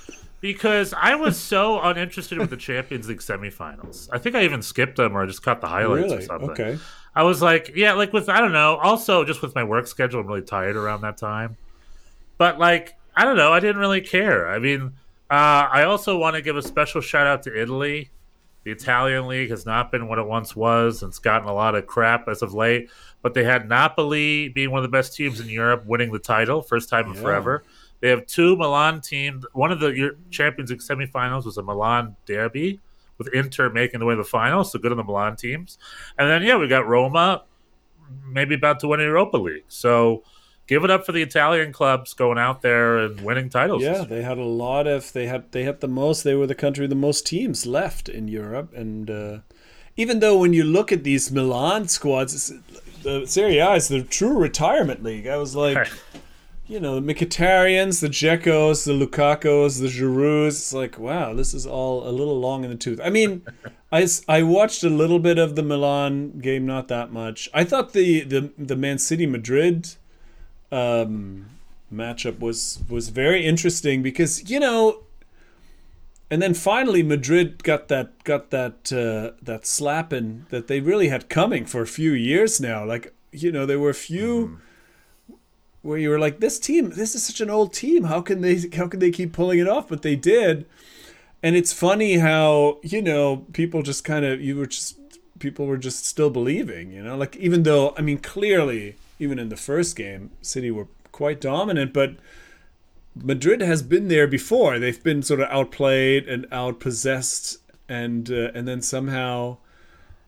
[0.40, 4.08] because I was so uninterested with the Champions League semifinals.
[4.10, 6.50] I think I even skipped them or I just caught the highlights or something.
[6.52, 6.78] Okay.
[7.14, 8.76] I was like, yeah, like with I don't know.
[8.76, 11.56] Also, just with my work schedule, I'm really tired around that time.
[12.38, 13.52] But like, I don't know.
[13.52, 14.48] I didn't really care.
[14.48, 14.92] I mean,
[15.30, 18.10] uh, I also want to give a special shout out to Italy.
[18.64, 21.74] The Italian league has not been what it once was, and it's gotten a lot
[21.74, 22.90] of crap as of late.
[23.20, 26.62] But they had Napoli being one of the best teams in Europe, winning the title,
[26.62, 27.20] first time in Yeah.
[27.22, 27.64] forever.
[28.00, 29.44] They have two Milan teams.
[29.52, 32.80] One of the Champions League semifinals was a Milan derby,
[33.22, 34.72] with Inter making the way to the finals.
[34.72, 35.78] So good on the Milan teams.
[36.18, 37.44] And then yeah, we got Roma,
[38.26, 39.64] maybe about to win a Europa League.
[39.68, 40.24] So
[40.66, 43.82] give it up for the Italian clubs going out there and winning titles.
[43.82, 46.22] Yeah, they had a lot of they had they had the most.
[46.22, 49.38] They were the country the most teams left in Europe, and uh,
[49.96, 54.02] even though when you look at these Milan squads, it's- the Serie A is the
[54.04, 55.26] true retirement league.
[55.26, 55.88] I was like.
[56.66, 60.48] You know, the Mkhitaryan's, the Dzekos, the Lukakus, the Girouds.
[60.48, 63.00] It's like, wow, this is all a little long in the tooth.
[63.02, 63.42] I mean,
[63.92, 67.48] I, I watched a little bit of the Milan game, not that much.
[67.52, 69.94] I thought the the, the Man City Madrid
[70.70, 71.46] um,
[71.92, 75.02] matchup was was very interesting because you know,
[76.30, 81.28] and then finally Madrid got that got that uh, that slapping that they really had
[81.28, 82.84] coming for a few years now.
[82.84, 84.60] Like you know, there were a few
[85.82, 88.04] where you were like, this team, this is such an old team.
[88.04, 89.88] How can they how can they keep pulling it off?
[89.88, 90.66] But they did.
[91.42, 94.96] And it's funny how, you know, people just kind of you were just
[95.38, 97.16] people were just still believing, you know?
[97.16, 101.92] Like even though I mean clearly even in the first game, City were quite dominant,
[101.92, 102.14] but
[103.14, 104.78] Madrid has been there before.
[104.78, 109.58] They've been sort of outplayed and outpossessed and uh, and then somehow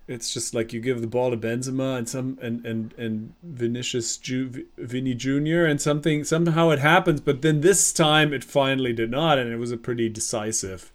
[0.07, 4.17] it's just like you give the ball to Benzema and some and and and Vinicius
[4.19, 5.65] Ju, Vinny Jr.
[5.65, 9.57] and something somehow it happens, but then this time it finally did not, and it
[9.57, 10.93] was a pretty decisive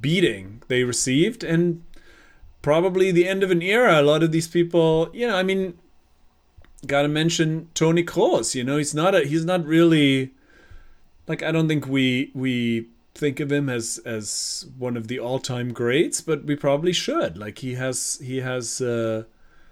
[0.00, 1.84] beating they received, and
[2.62, 4.00] probably the end of an era.
[4.00, 5.78] A lot of these people, you know, I mean,
[6.86, 8.54] got to mention Tony Kroos.
[8.54, 10.32] You know, he's not a he's not really
[11.26, 15.72] like I don't think we we think of him as as one of the all-time
[15.72, 17.38] greats, but we probably should.
[17.38, 19.24] Like he has he has uh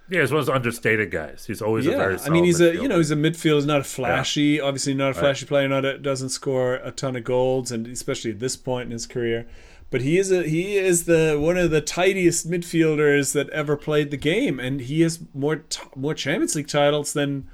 [0.08, 1.44] Yeah, he's one of those understated guys.
[1.46, 2.22] He's always a very yeah.
[2.24, 3.56] I mean, he's solid a you know he's a midfielder.
[3.56, 5.68] He's not a flashy, obviously not a flashy player.
[5.68, 9.06] Not a, doesn't score a ton of goals, and especially at this point in his
[9.06, 9.46] career.
[9.90, 14.10] But he is a he is the one of the tidiest midfielders that ever played
[14.10, 17.46] the game, and he has more t- more Champions League titles than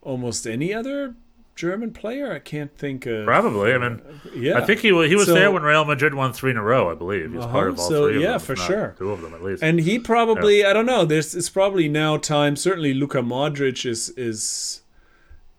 [0.00, 1.14] almost any other
[1.60, 2.32] German player.
[2.32, 3.26] I can't think of.
[3.26, 3.74] Probably.
[3.74, 4.00] I mean,
[4.34, 6.56] yeah, I think he was, he was So- there when Real Madrid won three in
[6.56, 6.90] a row.
[6.90, 7.72] I believe he was part Uh-huh.
[7.74, 8.94] of all So, three of yeah, for sure.
[8.98, 9.62] two of them at least.
[9.62, 11.04] And he probably, I don't know.
[11.04, 12.56] There's, it's probably now time.
[12.56, 14.80] Certainly, Luka Modric is is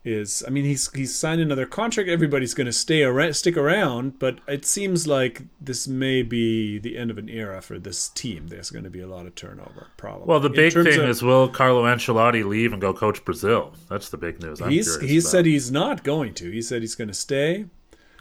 [0.03, 0.43] is.
[0.45, 2.09] I mean, he's he's signed another contract.
[2.09, 4.19] Everybody's going to stay around, stick around.
[4.19, 8.47] But it seems like this may be the end of an era for this team.
[8.47, 9.87] There's going to be a lot of turnover.
[9.97, 10.25] Probably.
[10.27, 13.73] well, the big thing of- is will Carlo Ancelotti leave and go coach Brazil?
[13.89, 14.61] That's the big news.
[14.61, 15.29] I'm he's he about.
[15.29, 16.49] said he's not going to.
[16.51, 17.65] He said he's going to stay.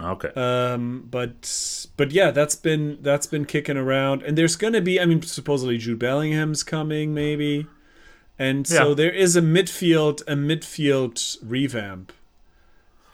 [0.00, 0.28] okay.
[0.34, 5.00] Um, but but yeah, that's been that's been kicking around, and there's going to be.
[5.00, 7.66] I mean, supposedly Jude Bellingham's coming, maybe,
[8.46, 8.94] and so Yeah.
[9.00, 12.12] there is a midfield a midfield revamp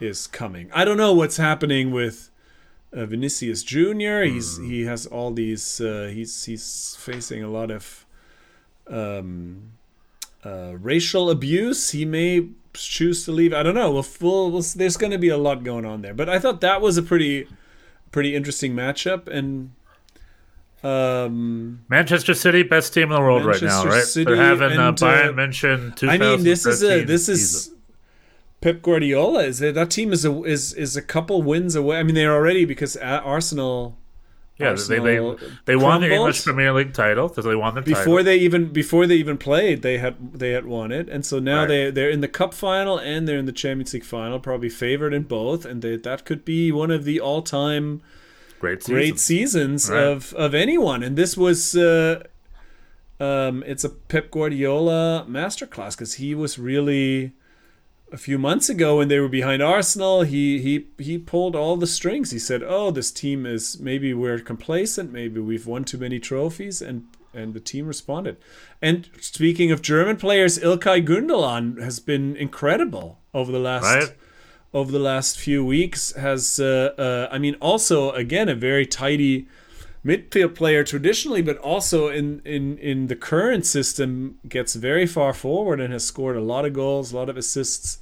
[0.01, 0.66] is coming.
[0.72, 2.31] I don't know what's happening with
[2.93, 4.22] uh, Vinicius Junior.
[4.24, 5.81] He's he has all these.
[5.81, 8.07] Uh, he's he's facing a lot of
[8.89, 9.72] um,
[10.45, 11.91] uh, racial abuse.
[11.91, 13.53] He may choose to leave.
[13.53, 13.91] I don't know.
[13.91, 16.14] We'll, we'll, we'll there's going to be a lot going on there.
[16.14, 17.49] But I thought that was a pretty
[18.12, 19.72] pretty interesting matchup and
[20.87, 24.05] um Manchester City, best team in the world right now, right?
[24.05, 26.09] City They're having uh, uh, Bayern München.
[26.09, 27.72] I mean this is a 2013 this is season.
[28.61, 31.99] Pep Guardiola is it that team is a is is a couple wins away.
[31.99, 33.99] I mean they're already because Arsenal
[34.59, 36.11] Yeah, Arsenal they they, they won the.
[36.12, 38.24] English Premier League title because they won the before title.
[38.24, 41.61] they even before they even played they had they had won it and so now
[41.61, 41.68] Right.
[41.68, 45.12] they they're in the cup final and they're in the champions league final probably favored
[45.12, 48.01] in both and they, that could be one of the all-time
[48.61, 48.95] great season.
[48.95, 50.03] great seasons Right.
[50.03, 52.23] of of anyone and this was uh
[53.21, 57.33] um it's a pep guardiola masterclass because he was really
[58.13, 61.89] a few months ago when they were behind Arsenal, he he he pulled all the
[61.89, 62.31] strings.
[62.31, 66.81] He said, "Oh, this team is maybe we're complacent, maybe we've won too many trophies,"
[66.81, 67.03] and
[67.35, 68.37] and the team responded.
[68.81, 74.15] And speaking of German players, Ilkay Gundogan has been incredible over the last Right.
[74.73, 76.12] Over the last few weeks.
[76.12, 79.47] Has uh, uh, I mean, also again a very tidy
[80.07, 85.81] midfield player traditionally, but also in, in, in the current system gets very far forward
[85.81, 87.99] and has scored a lot of goals, a lot of assists.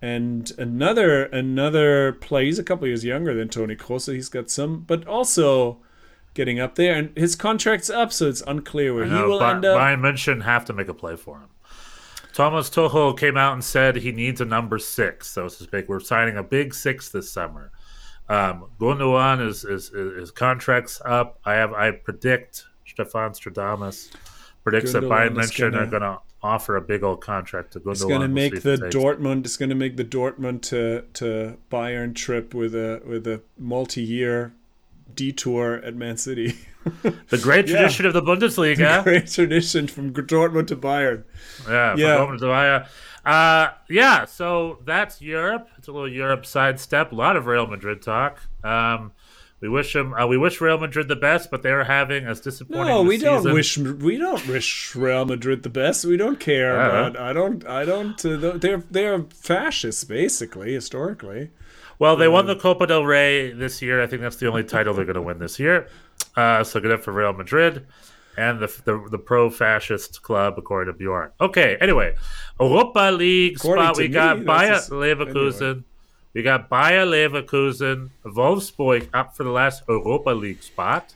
[0.00, 4.50] And another another player, he's a couple years younger than Tony Kroos, so he's got
[4.50, 5.78] some, but also
[6.34, 6.94] getting up there.
[6.94, 9.78] And his contract's up, so it's unclear where he will end up.
[9.78, 11.48] Bayern München have to make a play for him.
[12.36, 15.26] Thomas Tuchel came out and said he needs a number six.
[15.26, 15.88] So it's big.
[15.88, 17.72] We're signing a big six this summer.
[18.28, 21.38] Um, Gundogan is, is, is his contract's up.
[21.46, 24.10] I have I predict Stefan Stradamus
[24.62, 27.72] predicts that Gundogan Bayern is München gonna- are going to offer a big old contract
[27.72, 27.92] to Gundogan.
[27.92, 28.76] It's going to make the.
[28.76, 29.46] Dortmund.
[29.46, 34.02] It's going to make the Dortmund to to Bayern trip with a with a multi
[34.02, 34.52] year
[35.16, 36.54] detour at Man City.
[37.02, 37.78] the great Yeah.
[37.78, 38.98] tradition of the Bundesliga.
[38.98, 41.24] The Great tradition from Dortmund to Bayern.
[41.68, 42.16] Yeah, from Yeah.
[42.18, 42.86] Dortmund to Bayern.
[43.24, 45.68] Uh, yeah, so that's Europe.
[45.78, 47.10] It's a little Europe sidestep.
[47.10, 48.38] A lot of Real Madrid talk.
[48.62, 49.10] Um,
[49.60, 50.14] we wish them.
[50.14, 52.86] Uh, we wish Real Madrid the best, but they're having as disappointing.
[52.86, 53.54] No, we don't season.
[53.54, 56.04] wish we don't wish Real Madrid the best.
[56.04, 56.86] We don't care Yeah.
[56.86, 57.18] about.
[57.18, 57.66] I don't.
[57.66, 58.24] I don't.
[58.24, 61.50] Uh, they're they're fascists basically historically.
[61.98, 64.02] Well, they won the Copa del Rey this year.
[64.02, 65.88] I think that's the only title they're going to win this year.
[66.36, 67.86] Uh, so good for Real Madrid
[68.36, 71.30] and the the, the pro-fascist club, according to Bjorn.
[71.40, 71.76] Okay.
[71.80, 72.14] Anyway,
[72.60, 73.96] Europa League According spot.
[73.96, 75.60] We me, got Bayer Leverkusen.
[75.62, 75.82] anyway.
[76.34, 81.14] We got Bayer Leverkusen, Wolfsburg up for the last Europa League spot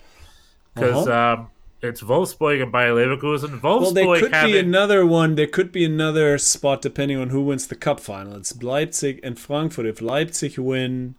[0.74, 1.40] because Uh-huh.
[1.42, 1.50] um,
[1.82, 3.60] it's Wolfsburg and Bayer Leverkusen.
[3.60, 5.34] Wolfsburg Well, there could be another one.
[5.34, 8.36] There could be another spot depending on who wins the cup final.
[8.36, 9.86] It's Leipzig and Frankfurt.
[9.86, 11.14] If Leipzig win,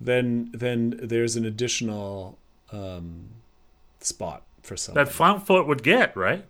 [0.00, 2.38] then then there's an additional
[2.70, 3.30] um,
[4.00, 4.94] spot for some.
[4.94, 6.44] that Frankfurt would get right.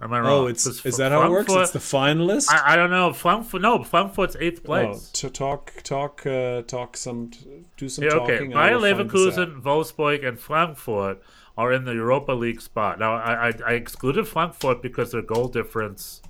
[0.00, 0.28] Am I wrong?
[0.30, 1.52] Oh, it's is that how it works?
[1.52, 2.48] It's the finalist.
[2.50, 3.12] I, I don't know.
[3.12, 5.10] Frankfurt, no, Frankfurt's eighth Oh, place.
[5.12, 7.30] to talk, talk, uh, talk some,
[7.76, 8.38] do some yeah, okay.
[8.38, 8.54] talking.
[8.56, 8.78] I Bayer.
[8.78, 11.22] Leverkusen, Wolfsburg, and Frankfurt
[11.56, 12.98] are in the Europa League spot.
[12.98, 16.22] Now, I, I, I excluded Frankfurt because their goal difference,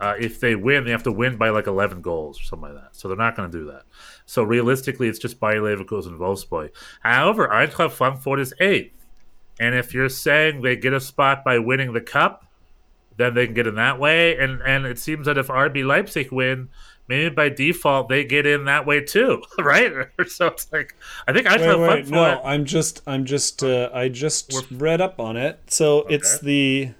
[0.00, 2.82] uh, if they win, they have to win by like 11 goals or something like
[2.82, 2.96] that.
[2.96, 3.82] So they're not going to do that.
[4.24, 6.70] So realistically, it's just Bayer Leverkusen and Wolfsburg.
[7.00, 8.92] However, Eintracht Frankfurt is eighth.
[9.58, 12.44] And if you're saying they get a spot by winning the cup,
[13.16, 14.36] then they can get in that way.
[14.36, 16.68] And and it seems that if RB Leipzig win,
[17.08, 19.92] maybe by default they get in that way too, right?
[20.26, 20.94] so it's like
[21.26, 25.20] I think I Wait, wait, no, I'm just, I'm just, uh, I just read up
[25.20, 25.60] on it.
[25.68, 26.90] So it's the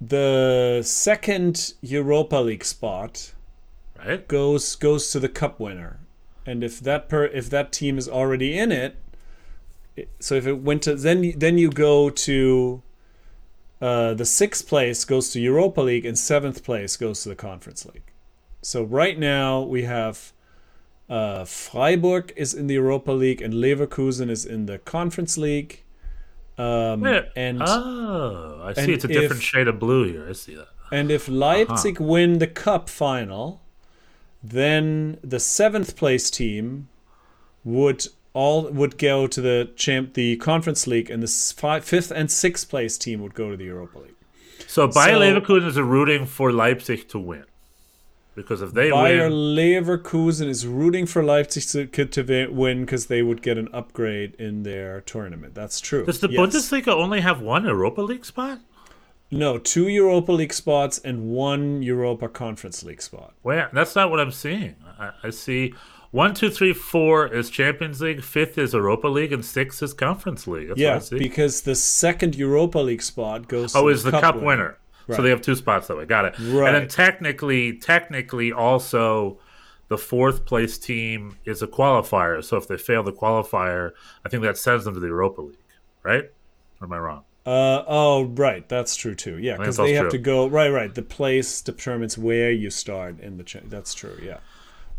[0.00, 3.34] the second Europa League spot
[3.98, 4.26] right?
[4.28, 6.00] goes goes to the cup winner,
[6.46, 8.96] and if that per if that team is already in it,
[9.96, 12.82] it- so if it went to then you- then you go to
[13.82, 17.84] uh, the sixth place goes to Europa League and seventh place goes to the Conference
[17.86, 18.02] League.
[18.62, 20.32] So right now we have
[21.08, 25.82] uh, Freiburg is in the Europa League and Leverkusen is in the Conference League.
[26.58, 27.04] Um,
[27.36, 28.92] and oh, I see.
[28.92, 30.28] It's a different if- shade of blue here.
[30.28, 30.68] I see that.
[30.92, 33.62] and if Leipzig win the cup final,
[34.42, 36.88] then the seventh place team
[37.64, 42.10] would all would go to the champ the Conference League, and the s- fi- fifth
[42.10, 44.14] and sixth place team would go to the Europa League.
[44.66, 47.44] So Bayer So- Leverkusen is rooting for Leipzig to win
[48.34, 53.22] because if they Bayer win, Leverkusen is rooting for Leipzig to, to win because they
[53.22, 55.54] would get an upgrade in their tournament.
[55.54, 56.04] That's true.
[56.04, 56.40] does the Yes.
[56.40, 58.60] Bundesliga only have one Europa League spot?
[59.32, 63.34] No, two Europa League spots and one Europa Conference League spot.
[63.42, 64.74] Wait, that's not what I'm seeing.
[64.98, 65.72] I, I see
[66.10, 70.48] one, two, three, four is Champions League, fifth is Europa League, and sixth is Conference
[70.48, 70.68] League.
[70.68, 73.76] That's what I Yeah, because the second Europa League spot goes.
[73.76, 74.72] Oh, to is the cup, winner.
[74.72, 75.22] So Right.
[75.22, 76.06] they have two spots that way.
[76.06, 76.34] Got it.
[76.38, 76.74] Right.
[76.74, 79.38] And then technically, technically, also,
[79.88, 82.42] the fourth place team is a qualifier.
[82.44, 83.92] So if they fail the qualifier,
[84.24, 85.56] I think that sends them to the Europa League,
[86.02, 86.24] right?
[86.80, 87.24] Or am I wrong?
[87.46, 88.68] Uh oh, right.
[88.68, 89.38] That's true too.
[89.38, 90.10] Yeah, because they have true.
[90.12, 90.46] to go.
[90.46, 90.94] Right, right.
[90.94, 93.44] The place determines where you start in the.
[93.44, 94.16] Cha- that's true.
[94.22, 94.38] Yeah.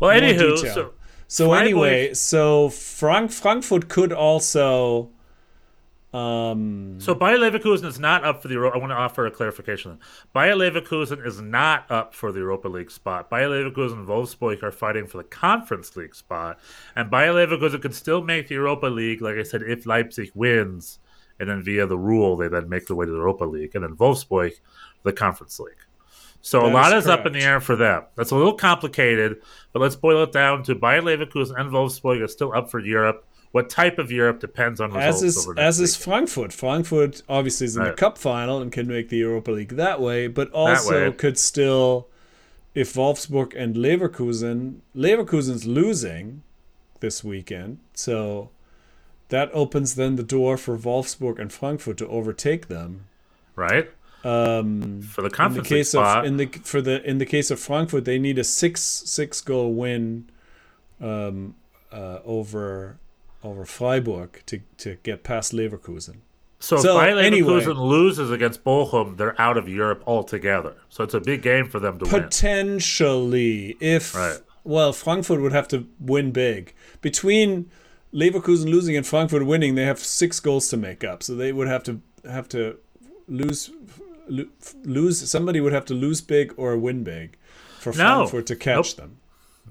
[0.00, 0.74] Well, More anywho, detail.
[0.74, 0.92] so
[1.28, 5.08] So anyway, so Frank Frankfurt could also
[6.12, 8.54] um So Bayer Leverkusen is not up for the.
[8.54, 9.98] Euro- I want to offer a clarification.
[10.34, 13.30] Bayer Leverkusen is not up for the Europa League spot.
[13.30, 16.58] Bayer Leverkusen and Wolfsburg are fighting for the Conference League spot,
[16.94, 19.22] and Bayer Leverkusen could still make the Europa League.
[19.22, 20.98] Like I said, if Leipzig wins,
[21.40, 23.82] and then via the rule they then make their way to the Europa League, and
[23.82, 24.52] then Wolfsburg
[25.02, 25.74] the Conference League.
[26.42, 28.04] So That a lot is is, up in the air for them.
[28.16, 29.40] That's a little complicated,
[29.72, 33.24] but let's boil it down to Bayer Leverkusen and Wolfsburg are still up for Europe.
[33.52, 35.22] What type of Europe depends on results.
[35.22, 35.94] as is as is.
[35.94, 36.52] Frankfurt.
[36.52, 40.26] Frankfurt obviously is in the cup final and can make the Europa League that way,
[40.26, 41.12] but also way.
[41.12, 42.08] could still
[42.74, 46.42] if Wolfsburg and Leverkusen Leverkusen's losing
[47.00, 48.48] this weekend, so
[49.28, 53.06] that opens then the door for Wolfsburg and Frankfurt to overtake them.
[53.54, 53.90] right?
[54.24, 57.50] Um, For the in the case spot, of in the for the in the case
[57.50, 60.30] of Frankfurt, they need a six six goal win
[61.00, 61.54] um,
[61.90, 62.98] uh, over
[63.44, 66.16] over Freiburg to to get past Leverkusen.
[66.60, 70.74] so, so if Bayer anyway- Leverkusen loses against Bochum, they're out of Europe altogether.
[70.88, 72.22] So it's a big game for them to win.
[72.22, 74.38] Potentially, if Right.
[74.64, 76.72] well, Frankfurt would have to win big.
[77.00, 77.70] Between
[78.14, 81.22] Leverkusen losing and Frankfurt winning, they have six goals to make up.
[81.22, 82.76] So they would have to have to
[83.28, 83.70] lose
[84.84, 85.28] lose.
[85.30, 87.36] Somebody would have to lose big or win big
[87.80, 88.18] for No.
[88.28, 88.96] Frankfurt to catch Nope.
[88.96, 89.16] them.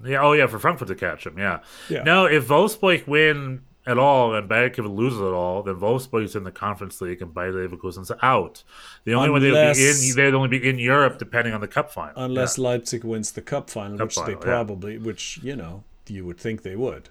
[0.05, 1.37] Yeah, oh yeah, for Frankfurt to catch them.
[1.37, 1.59] Yeah.
[1.89, 2.03] Yeah.
[2.03, 6.43] No, if Wolfsburg win at all and Bayer Leverkusen loses at all, then Wolfsburg's in
[6.43, 8.63] the Conference League and Bayer Leverkusen's out.
[9.05, 11.91] The only way they'd be in, they'd only be in Europe depending on the cup
[11.91, 12.23] final.
[12.23, 14.45] Unless Leipzig wins the cup final, Cup which they final, yeah.
[14.45, 17.09] probably, which you know, you would think they would.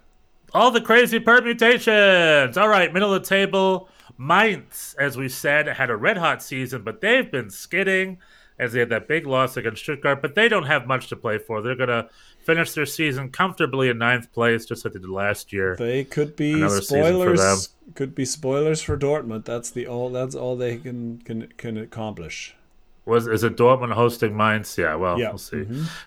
[0.53, 2.57] All the crazy permutations.
[2.57, 3.89] All right, middle of the table.
[4.18, 8.18] Mainz, as we said, had a red hot season, but they've been skidding
[8.59, 10.20] as they had that big loss against Stuttgart.
[10.20, 11.62] But they don't have much to play for.
[11.62, 12.09] They're going to
[12.55, 15.76] finish their season comfortably in ninth place, just like they did last year.
[15.76, 17.70] They could be Another spoilers.
[17.94, 19.44] Could be spoilers for Dortmund.
[19.44, 20.11] That's the all.
[20.11, 22.55] That's all they can can can accomplish.
[23.07, 24.76] Was is it Dortmund hosting Mainz?
[24.78, 25.30] Yeah, well, Yeah.
[25.30, 25.64] we'll see.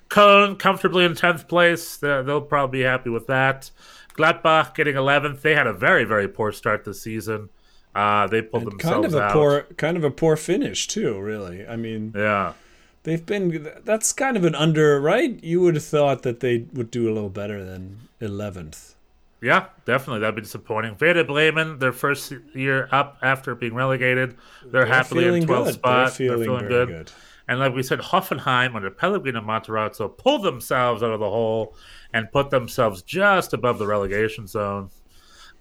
[0.09, 1.97] Köln comfortably in tenth place.
[1.97, 3.71] They're- They'll probably be happy with that.
[4.17, 5.41] Gladbach getting eleventh.
[5.41, 7.49] They had a very very poor start this season.
[7.95, 9.33] Uh, they pulled And themselves kind of a out.
[9.33, 11.19] poor, kind of a poor finish too.
[11.19, 12.53] Really, I mean, yeah.
[13.03, 13.69] They've been.
[13.83, 15.41] That's kind of an under, right?
[15.43, 18.95] You would have thought that they would do a little better than eleventh.
[19.41, 20.21] Yeah, definitely.
[20.21, 20.95] That'd be disappointing.
[20.99, 25.73] Werder Bremen, their first year up after being relegated, they're, happily in 12th good.
[25.73, 26.05] spot.
[26.05, 26.87] They're feeling, feeling very good.
[26.87, 27.11] good.
[27.49, 31.75] And like we said, Hoffenheim under Pellegrino Matarazzo pulled themselves out of the hole
[32.13, 34.89] and put themselves just above the relegation zone.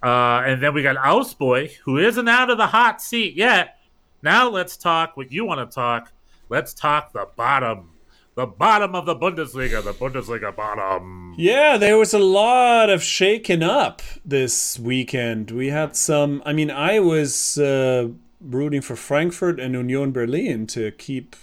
[0.00, 3.78] Uh, and then we got Augsburg, who isn't out of the hot seat yet.
[4.22, 6.11] Now let's talk what you want to talk.
[6.52, 7.92] Let's talk the bottom.
[8.34, 11.34] The bottom of the Bundesliga, the Bundesliga bottom.
[11.38, 15.50] Yeah, there was a lot of shaking up this weekend.
[15.50, 16.42] We had some.
[16.44, 21.36] I mean, I was uh, rooting for Frankfurt and Union Berlin to keep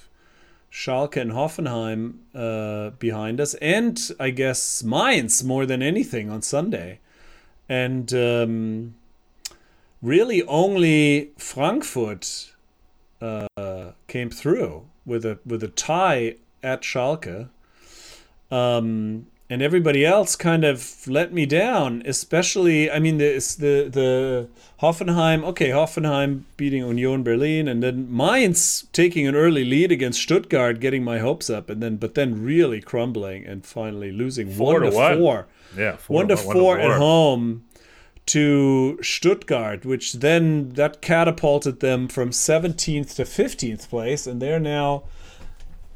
[0.72, 7.00] Schalke and Hoffenheim uh, behind us, and I guess Mainz more than anything on Sunday.
[7.68, 8.94] And um,
[10.04, 12.54] really, only Frankfurt
[13.20, 17.50] uh, came through with a with a tie at Schalke
[18.52, 22.04] um, and everybody else kind of let me down.
[22.06, 24.48] Especially, I mean, the the the
[24.82, 25.44] Hoffenheim.
[25.44, 31.04] Okay, Hoffenheim beating Union Berlin, and then Mainz taking an early lead against Stuttgart, getting
[31.04, 34.92] my hopes up, and then but then really crumbling and finally losing Four one to
[34.92, 35.18] to one.
[35.18, 35.48] four.
[35.76, 37.66] Yeah, One to four at home
[38.30, 45.04] to Stuttgart, which then that catapulted them from 17th to 15th place, and they're now.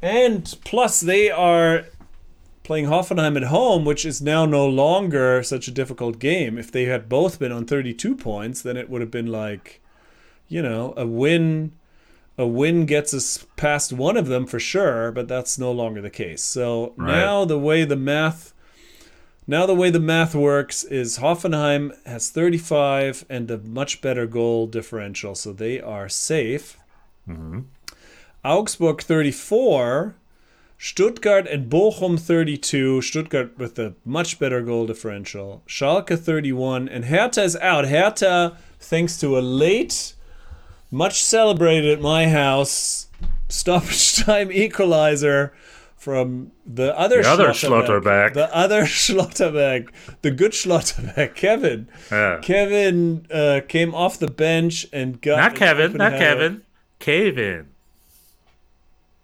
[0.00, 1.86] And plus, they are
[2.62, 6.56] playing Hoffenheim at home, which is now no longer such a difficult game.
[6.58, 9.82] If they had both been on 32 points, then it would have been like,
[10.48, 11.72] you know, a win.
[12.36, 16.10] A win gets us past one of them for sure, but that's no longer the
[16.10, 16.42] case.
[16.42, 17.18] So Right.
[17.18, 18.53] now the way the math
[19.46, 24.66] now the way the math works is Hoffenheim has 35 and a much better goal
[24.66, 26.78] differential, so they are safe.
[27.28, 27.60] Mm-hmm.
[28.44, 30.14] Augsburg 34,
[30.78, 35.62] Stuttgart and Bochum 32, Stuttgart with a much better goal differential.
[35.66, 37.88] Schalke 31 and Hertha is out.
[37.88, 40.14] Hertha thanks to a late
[40.90, 43.08] much celebrated at my house
[43.48, 45.52] stoppage time equalizer
[46.04, 48.02] from the other The other Schlotterbeck.
[48.02, 48.34] Schlotterbeck.
[48.34, 49.88] The other Schlotterbeck.
[50.20, 51.34] The good Schlotterbeck.
[51.34, 51.88] Kevin.
[52.12, 52.40] Yeah.
[52.42, 56.12] Kevin uh, came off the bench and got Not Kevin, not.
[56.12, 56.62] Kevin.
[56.98, 57.68] Kevin.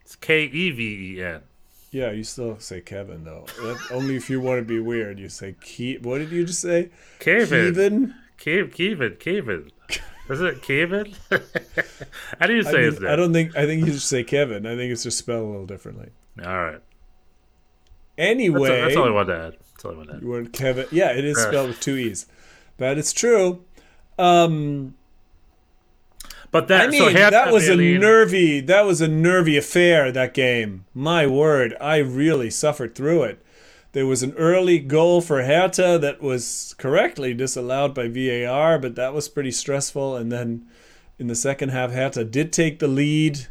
[0.01, 1.43] It's K E V E N.
[1.91, 3.45] Yeah, you still say Kevin though.
[3.91, 6.89] Only if you want to be weird, you say Ke- What did you just say?
[7.19, 7.75] Kevin.
[7.75, 8.15] Kevin.
[8.39, 9.71] Kev, Kevin, Kevin.
[10.31, 11.13] Is it Kevin?
[12.41, 13.11] How do you I, say his name?
[13.11, 13.55] I don't think.
[13.55, 14.65] I think you just say Kevin.
[14.65, 16.09] I think it's just spelled a little differently.
[16.45, 16.73] All right.
[16.73, 16.83] That's,
[18.19, 19.53] Anyway, that's all I wanted to add.
[19.73, 20.23] That's all I wanted to add.
[20.23, 20.87] you Kevin?
[20.91, 22.27] Yeah, it is spelled with two e's.
[22.77, 23.65] That is true.
[24.19, 24.95] Um,
[26.51, 28.61] But that, I mean, so that was a nervy.
[28.61, 30.13] That was a nervy affair.
[30.13, 30.85] That game.
[30.95, 33.45] My word, I really suffered through it.
[33.93, 39.13] There was an early goal for Hertha that was correctly disallowed by VAR, but that
[39.13, 40.17] was pretty stressful.
[40.17, 40.67] And then
[41.19, 43.47] in the second half, Hertha did take the lead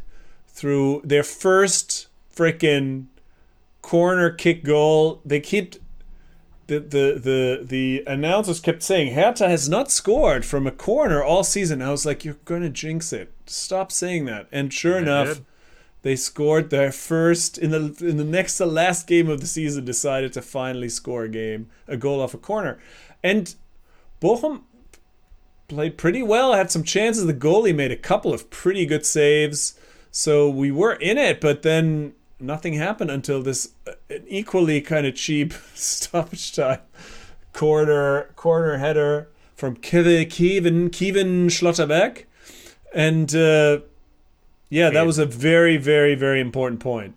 [0.48, 2.06] through their first
[2.40, 3.06] freaking
[3.82, 5.20] corner kick goal.
[5.24, 5.78] They kept
[6.68, 11.44] the the the the announcers kept saying Hertha has not scored from a corner all
[11.44, 11.82] season.
[11.82, 13.32] I was like, you're gonna jinx it.
[13.46, 14.46] Stop saying that.
[14.50, 15.44] And sure enough, did.
[16.02, 19.84] they scored their first in the in the next to last game of the season.
[19.84, 22.78] Decided to finally score a game, a goal off a corner,
[23.22, 23.54] and
[24.20, 24.62] Bochum
[25.68, 26.54] played pretty well.
[26.54, 27.26] Had some chances.
[27.26, 29.78] The goalie made a couple of pretty good saves,
[30.10, 31.40] so we were in it.
[31.40, 33.92] But then nothing happened until this uh,
[34.26, 36.80] equally kind of cheap stoppage time
[37.52, 42.24] corner corner header from Kevin Kevin Kevin Schlotterbeck,
[42.94, 43.80] and uh,
[44.68, 47.14] yeah, that was a very very very important point.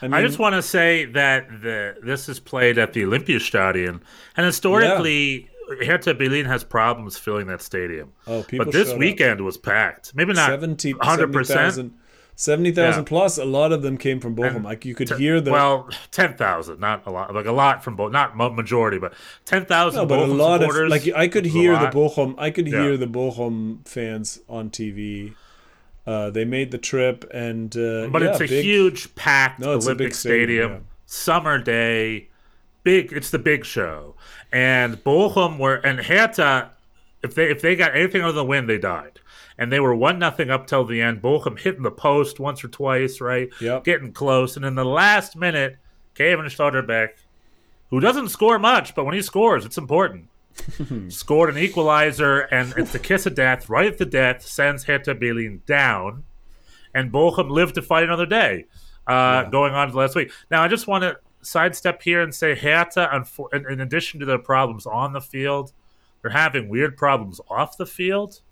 [0.00, 4.00] I, mean, I just want to say that the this is played at the Olympiastadion,
[4.36, 5.40] and historically.
[5.40, 5.48] Yeah.
[5.84, 8.14] Hertha Berlin has problems filling that stadium.
[8.26, 9.44] Oh, people but this weekend up.
[9.44, 10.14] was packed.
[10.14, 11.44] Maybe not 70, 100%.
[11.44, 11.94] 70,
[12.38, 13.08] Seventy thousand yeah.
[13.08, 13.36] plus.
[13.36, 14.54] A lot of them came from Bochum.
[14.54, 17.82] And like you could hear the well, ten thousand, not a lot, like a lot
[17.82, 19.12] from both, not majority, but
[19.44, 20.02] ten thousand.
[20.02, 22.36] No, but Bochum a lot of like I could hear the Bochum.
[22.38, 22.80] I could yeah.
[22.80, 25.34] hear the Bochum fans on TV.
[26.06, 29.72] Uh, they made the trip, and uh, but yeah, it's a big, huge packed no,
[29.72, 32.28] Olympic stadium, stadium summer day,
[32.84, 33.12] big.
[33.12, 34.14] It's the big show,
[34.52, 36.70] and Bochum were and Hertha.
[37.20, 39.18] If they if they got anything other than the win, they died
[39.58, 41.20] and they were one nothing up till the end.
[41.20, 43.48] Bochum hitting the post once or twice, right?
[43.60, 43.84] Yep.
[43.84, 45.78] Getting close, and in the last minute,
[46.14, 47.10] Kevin Schlotterbeck,
[47.90, 50.28] who doesn't score much, but when he scores, it's important.
[51.08, 53.68] scored an equalizer, and it's the kiss of death.
[53.68, 56.24] Right at the death sends Hertha Berlin down,
[56.94, 58.66] and Bochum lived to fight another day.
[59.06, 60.30] Uh, Going on to last week.
[60.50, 64.86] Now, I just want to sidestep here and say Hertha, in addition to their problems
[64.86, 65.72] on the field,
[66.20, 68.42] they're having weird problems off the field.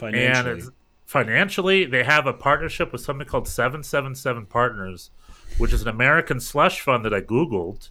[0.00, 0.58] And financially.
[0.58, 0.70] it's,
[1.04, 5.10] financially, they have a partnership with something called 777 Partners,
[5.58, 7.90] which is an American slush fund that I Googled.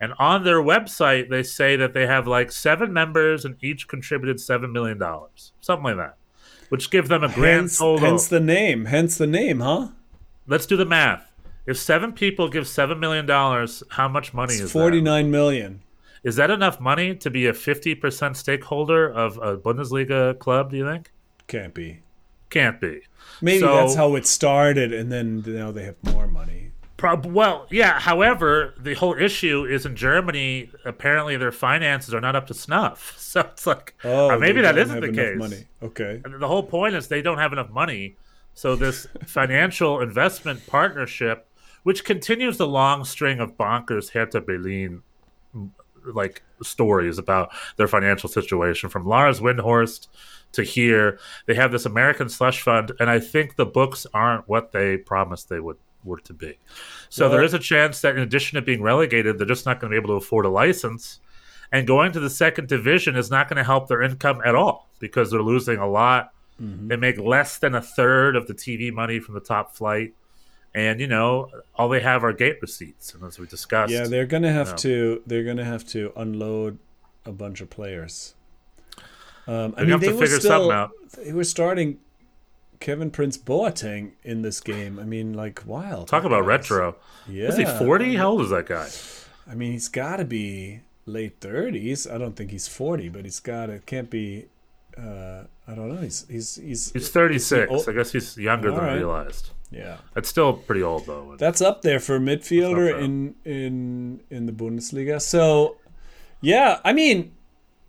[0.00, 4.38] And on their website, they say that they have like seven members and each contributed
[4.38, 4.98] $7 million,
[5.60, 6.16] something like that,
[6.70, 7.98] which give them a grand hence, total.
[7.98, 8.86] hence the name.
[8.86, 9.88] Hence the name, huh?
[10.46, 11.30] Let's do the math.
[11.66, 13.28] If seven people give $7 million,
[13.90, 15.04] how much money is Forty that?
[15.04, 15.82] nine million.
[16.24, 20.86] Is that enough money to be a 50% stakeholder of a Bundesliga club, do you
[20.86, 21.12] think?
[21.50, 22.00] Can't be.
[22.48, 23.02] Can't be.
[23.42, 26.70] Maybe So- that's how it started, and then now they have more money.
[26.96, 27.98] Prob- well, yeah.
[27.98, 30.70] However, the whole issue is in Germany.
[30.84, 33.16] Apparently, their finances are not up to snuff.
[33.30, 35.38] So it's like, Oh, uh, maybe that isn't the case.
[35.38, 35.64] Money.
[35.82, 36.20] Okay.
[36.24, 38.16] And the whole point is they don't have enough money.
[38.54, 41.46] So this financial investment partnership,
[41.84, 45.02] which continues the long string of bonkers Hertha Berlin
[46.04, 50.08] like stories about their financial situation from Lars Windhorst
[50.52, 51.18] to here.
[51.46, 55.48] They have this American slush fund, and I think the books aren't what they promised
[55.48, 56.58] they would were to be.
[57.10, 59.80] So Well- there is a chance that in addition to being relegated, they're just not
[59.80, 61.20] going to be able to afford a license.
[61.72, 64.88] And going to the second division is not going to help their income at all
[64.98, 66.32] because they're losing a lot.
[66.60, 66.88] Mm-hmm.
[66.88, 70.14] They make less than a third of the TV money from the top flight.
[70.74, 74.24] And you know, all they have are gate receipts, and as we discussed, Yeah, they're
[74.26, 74.76] gonna have No.
[74.76, 75.22] to.
[75.26, 76.78] They're gonna have to unload
[77.26, 78.34] a bunch of players.
[79.50, 80.90] Um, I mean, they to were figure still, something out.
[81.24, 81.98] They were starting
[82.78, 84.98] Kevin Prince Boateng in this game.
[84.98, 86.08] I mean, like wild.
[86.08, 86.96] talk about retro.
[87.28, 88.16] Yeah, Is he forty?
[88.16, 88.88] How old is that guy?
[89.50, 92.06] I mean, he's got to be late thirties.
[92.06, 93.80] I don't think he's forty, but he's got to.
[93.80, 94.46] Can't be.
[94.96, 96.00] Uh, I don't know.
[96.00, 96.92] He's he's he's.
[96.92, 97.88] He's thirty six.
[97.88, 98.96] I guess he's younger All than I right.
[98.98, 99.50] realized.
[99.70, 99.96] yeah.
[100.14, 101.34] That's still pretty old though.
[101.38, 105.20] That's up there for midfielder in in in the Bundesliga.
[105.20, 105.76] So,
[106.40, 107.32] yeah, I mean,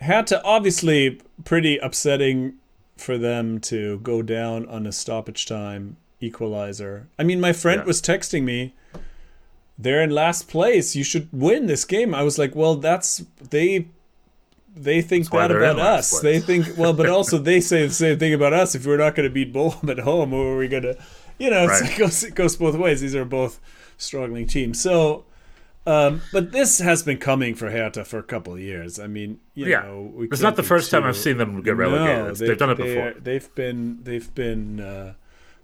[0.01, 2.53] had to obviously pretty upsetting
[2.97, 7.07] for them to go down on a stoppage time equalizer.
[7.17, 7.85] I mean, my friend Yeah.
[7.85, 8.73] was texting me.
[9.77, 10.95] They're in last place.
[10.95, 12.13] You should win this game.
[12.13, 13.87] I was like, well, that's they.
[14.73, 16.21] They think That's that about us.
[16.21, 18.73] They think well, but also they say the same thing about us.
[18.73, 20.97] If we're not going to beat Bochum at home, or are we going to,
[21.37, 21.91] you know, it's, Right.
[21.91, 23.01] it goes it goes both ways.
[23.01, 23.59] These are both
[23.97, 24.79] struggling teams.
[24.79, 25.25] So,
[25.85, 28.99] um, but this has been coming for Hertha for a couple of years.
[28.99, 29.81] I mean, you Yeah.
[29.81, 32.17] know, we It's can't the first time I've seen them get relegated.
[32.17, 33.13] No, It's- they've done it before.
[33.21, 35.13] They've been they've been uh,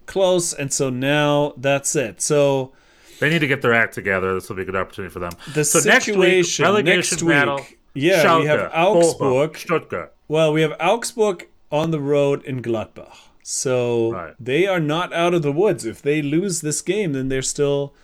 [0.06, 2.20] close, and so now that's it.
[2.20, 2.72] So
[3.20, 4.34] They need to get their act together.
[4.34, 5.32] This will be a good opportunity for them.
[5.54, 7.66] the so situation next week, relegation next week, battle.
[7.94, 9.56] yeah, Schalke, we have Bochum, Augsburg.
[9.58, 10.14] Stuttgart.
[10.28, 13.16] Well, we have Augsburg on the road in Gladbach.
[13.42, 14.34] So Right.
[14.38, 15.84] they are not out of the woods.
[15.86, 17.94] If they lose this game, then they're still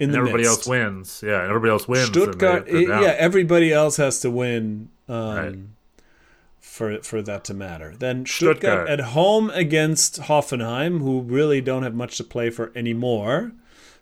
[0.00, 0.58] in And the everybody midst.
[0.58, 1.24] else wins.
[1.26, 2.06] Yeah, everybody else wins.
[2.08, 3.02] Stuttgart, they- they're down.
[3.02, 5.54] yeah, everybody else has to win um, Right.
[6.60, 7.94] for for that to matter.
[7.98, 8.88] Then Stuttgart, Stuttgart.
[8.88, 13.52] at home against Hoffenheim, who really don't have much to play for anymore,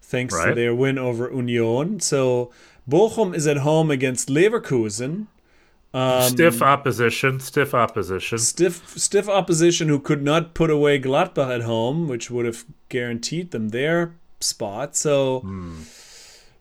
[0.02, 2.00] thanks to their win over Union.
[2.00, 2.50] So
[2.88, 5.26] Bochum is at home against Leverkusen.
[5.94, 7.40] Um, stiff opposition.
[7.40, 8.38] Stiff opposition.
[8.38, 13.50] stiff stiff opposition who could not put away Gladbach at home, which would have guaranteed
[13.52, 14.96] them their spot.
[14.96, 15.44] So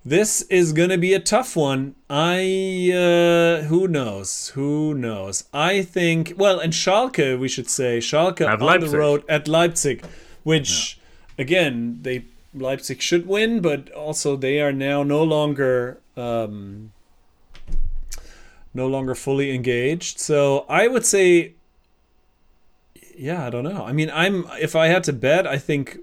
[0.05, 1.95] this is going to be a tough one.
[2.09, 4.49] I uh, who knows?
[4.49, 5.45] Who knows?
[5.53, 8.91] I think well, and Schalke, we should say Schalke At on Leipzig.
[8.91, 10.05] the road at Leipzig,
[10.43, 10.99] which
[11.37, 15.99] again they Leipzig should win, but also they are now no longer.
[16.15, 16.91] Um,
[18.73, 20.19] no longer fully engaged.
[20.19, 21.53] So I would say,
[23.17, 23.85] yeah, I don't know.
[23.85, 25.97] I mean, I'm if I had to bet, I think,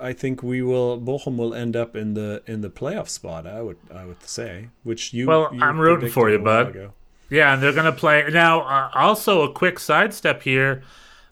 [0.00, 3.46] I think we will Bochum will end up in the in the playoff spot.
[3.46, 6.68] I would I would say, which you Well, you I'm rooting for you, bud.
[6.68, 6.92] ago.
[7.30, 8.62] Yeah, and they're going to play now.
[8.62, 10.82] Uh, also, a quick sidestep here: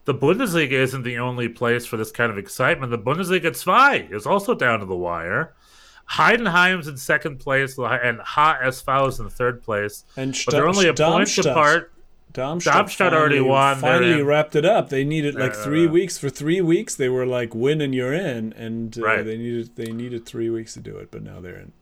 [0.04, 2.90] the Bundesliga isn't the only place for this kind of excitement.
[2.90, 5.54] The Bundesliga Zwei is also down to the wire.
[6.10, 10.04] Heidenheim's in second place, and HSV is in third place.
[10.16, 11.92] And But they're only a point Darmstadt- apart.
[12.32, 13.76] Darmstadt, Darmstadt already won.
[13.78, 14.90] Finally wrapped it up.
[14.90, 16.18] They needed like Uh, three weeks.
[16.18, 19.24] For three weeks, they were like, "Win and you're in," and uh, Right.
[19.24, 21.72] they needed they needed three weeks to do it, but now they're in.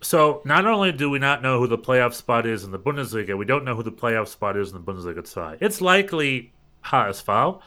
[0.00, 3.36] So not only do we not know who the playoff spot is in the Bundesliga,
[3.36, 5.56] we don't know who the playoff spot is in the Bundesliga Zwei.
[5.60, 6.52] It's likely
[6.84, 7.60] HSV.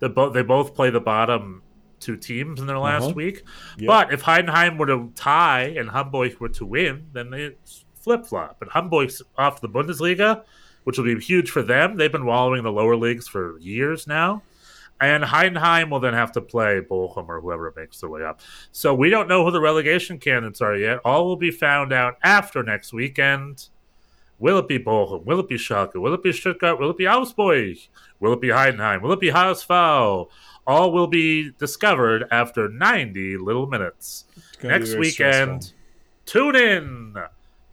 [0.00, 1.62] They both they both play the bottom
[1.98, 3.12] two teams in their last Uh-huh.
[3.14, 3.42] week.
[3.78, 3.86] Yep.
[3.86, 7.52] But if Heidenheim were to tie and Hamburg were to win, then they
[7.94, 8.56] flip flop.
[8.58, 10.42] But Hamburg's off the Bundesliga,
[10.86, 11.96] which will be huge for them.
[11.96, 14.42] They've been wallowing in the lower leagues for years now.
[15.00, 18.40] And Heidenheim will then have to play Bochum or whoever makes their way up.
[18.70, 21.00] So we don't know who the relegation candidates are yet.
[21.04, 23.66] All will be found out after next weekend.
[24.38, 25.24] Will it be Bochum?
[25.24, 25.96] Will it be Schalke?
[25.96, 26.78] Will it be Stuttgart?
[26.78, 27.78] Will it be Augsburg?
[28.20, 29.02] Will it be Heidenheim?
[29.02, 30.28] Will it be HSV?
[30.68, 34.26] All will be discovered after 90 little minutes.
[34.36, 35.74] It's gonna be Next weekend, stressful.
[36.26, 37.16] tune in.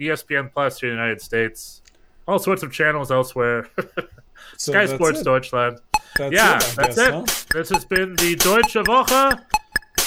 [0.01, 1.82] ESPN Plus here in the United States.
[2.27, 3.67] All sorts of channels elsewhere.
[4.57, 5.23] So Sky Sports it.
[5.23, 5.79] Deutschland.
[6.17, 7.11] That's yeah, it, that's guess, it.
[7.11, 7.25] huh?
[7.53, 9.39] This has been the Deutsche Woche.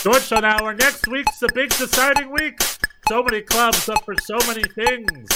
[0.05, 0.75] Deutschland Hour.
[0.75, 2.61] Next week's a big deciding week.
[3.09, 5.29] So many clubs up for so many things.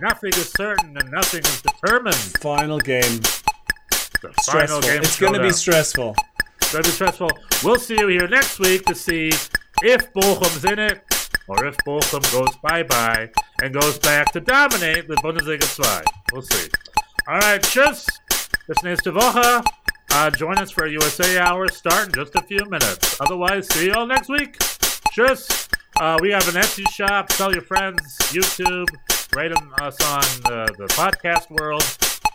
[0.00, 2.16] Nothing is certain and nothing is determined.
[2.40, 3.20] Final game.
[4.22, 4.52] The Stressful.
[4.52, 6.16] final game It's going to be stressful.
[6.60, 7.30] It's gonna be stressful.
[7.64, 9.28] We'll see you here next week to see
[9.82, 11.02] if Bochum's in it
[11.48, 13.28] or if Bochum goes bye bye
[13.62, 16.10] and goes back to dominate the Bundesliga 2.
[16.32, 16.68] We'll see.
[17.26, 18.06] All right, tschüss.
[18.66, 19.62] Bis nächste Woche.
[20.10, 23.20] Uh, join us for a USA Hour start in just a few minutes.
[23.20, 24.58] Otherwise, see you all next week.
[24.58, 25.68] Tschüss.
[26.00, 27.28] Uh, we have an Etsy shop.
[27.28, 28.00] Tell your friends.
[28.30, 28.86] YouTube.
[29.36, 31.84] Rate 'em- us on uh, the podcast world.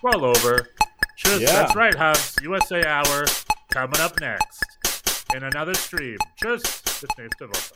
[0.04, 0.70] We're over.
[1.18, 1.40] Tschüss.
[1.42, 1.54] Yeah.
[1.54, 2.36] That's right, Hubs.
[2.44, 3.26] USA Hour
[3.72, 6.18] coming up next in another stream.
[6.42, 6.62] Tschüss.
[7.02, 7.74] Bis nächste Woche.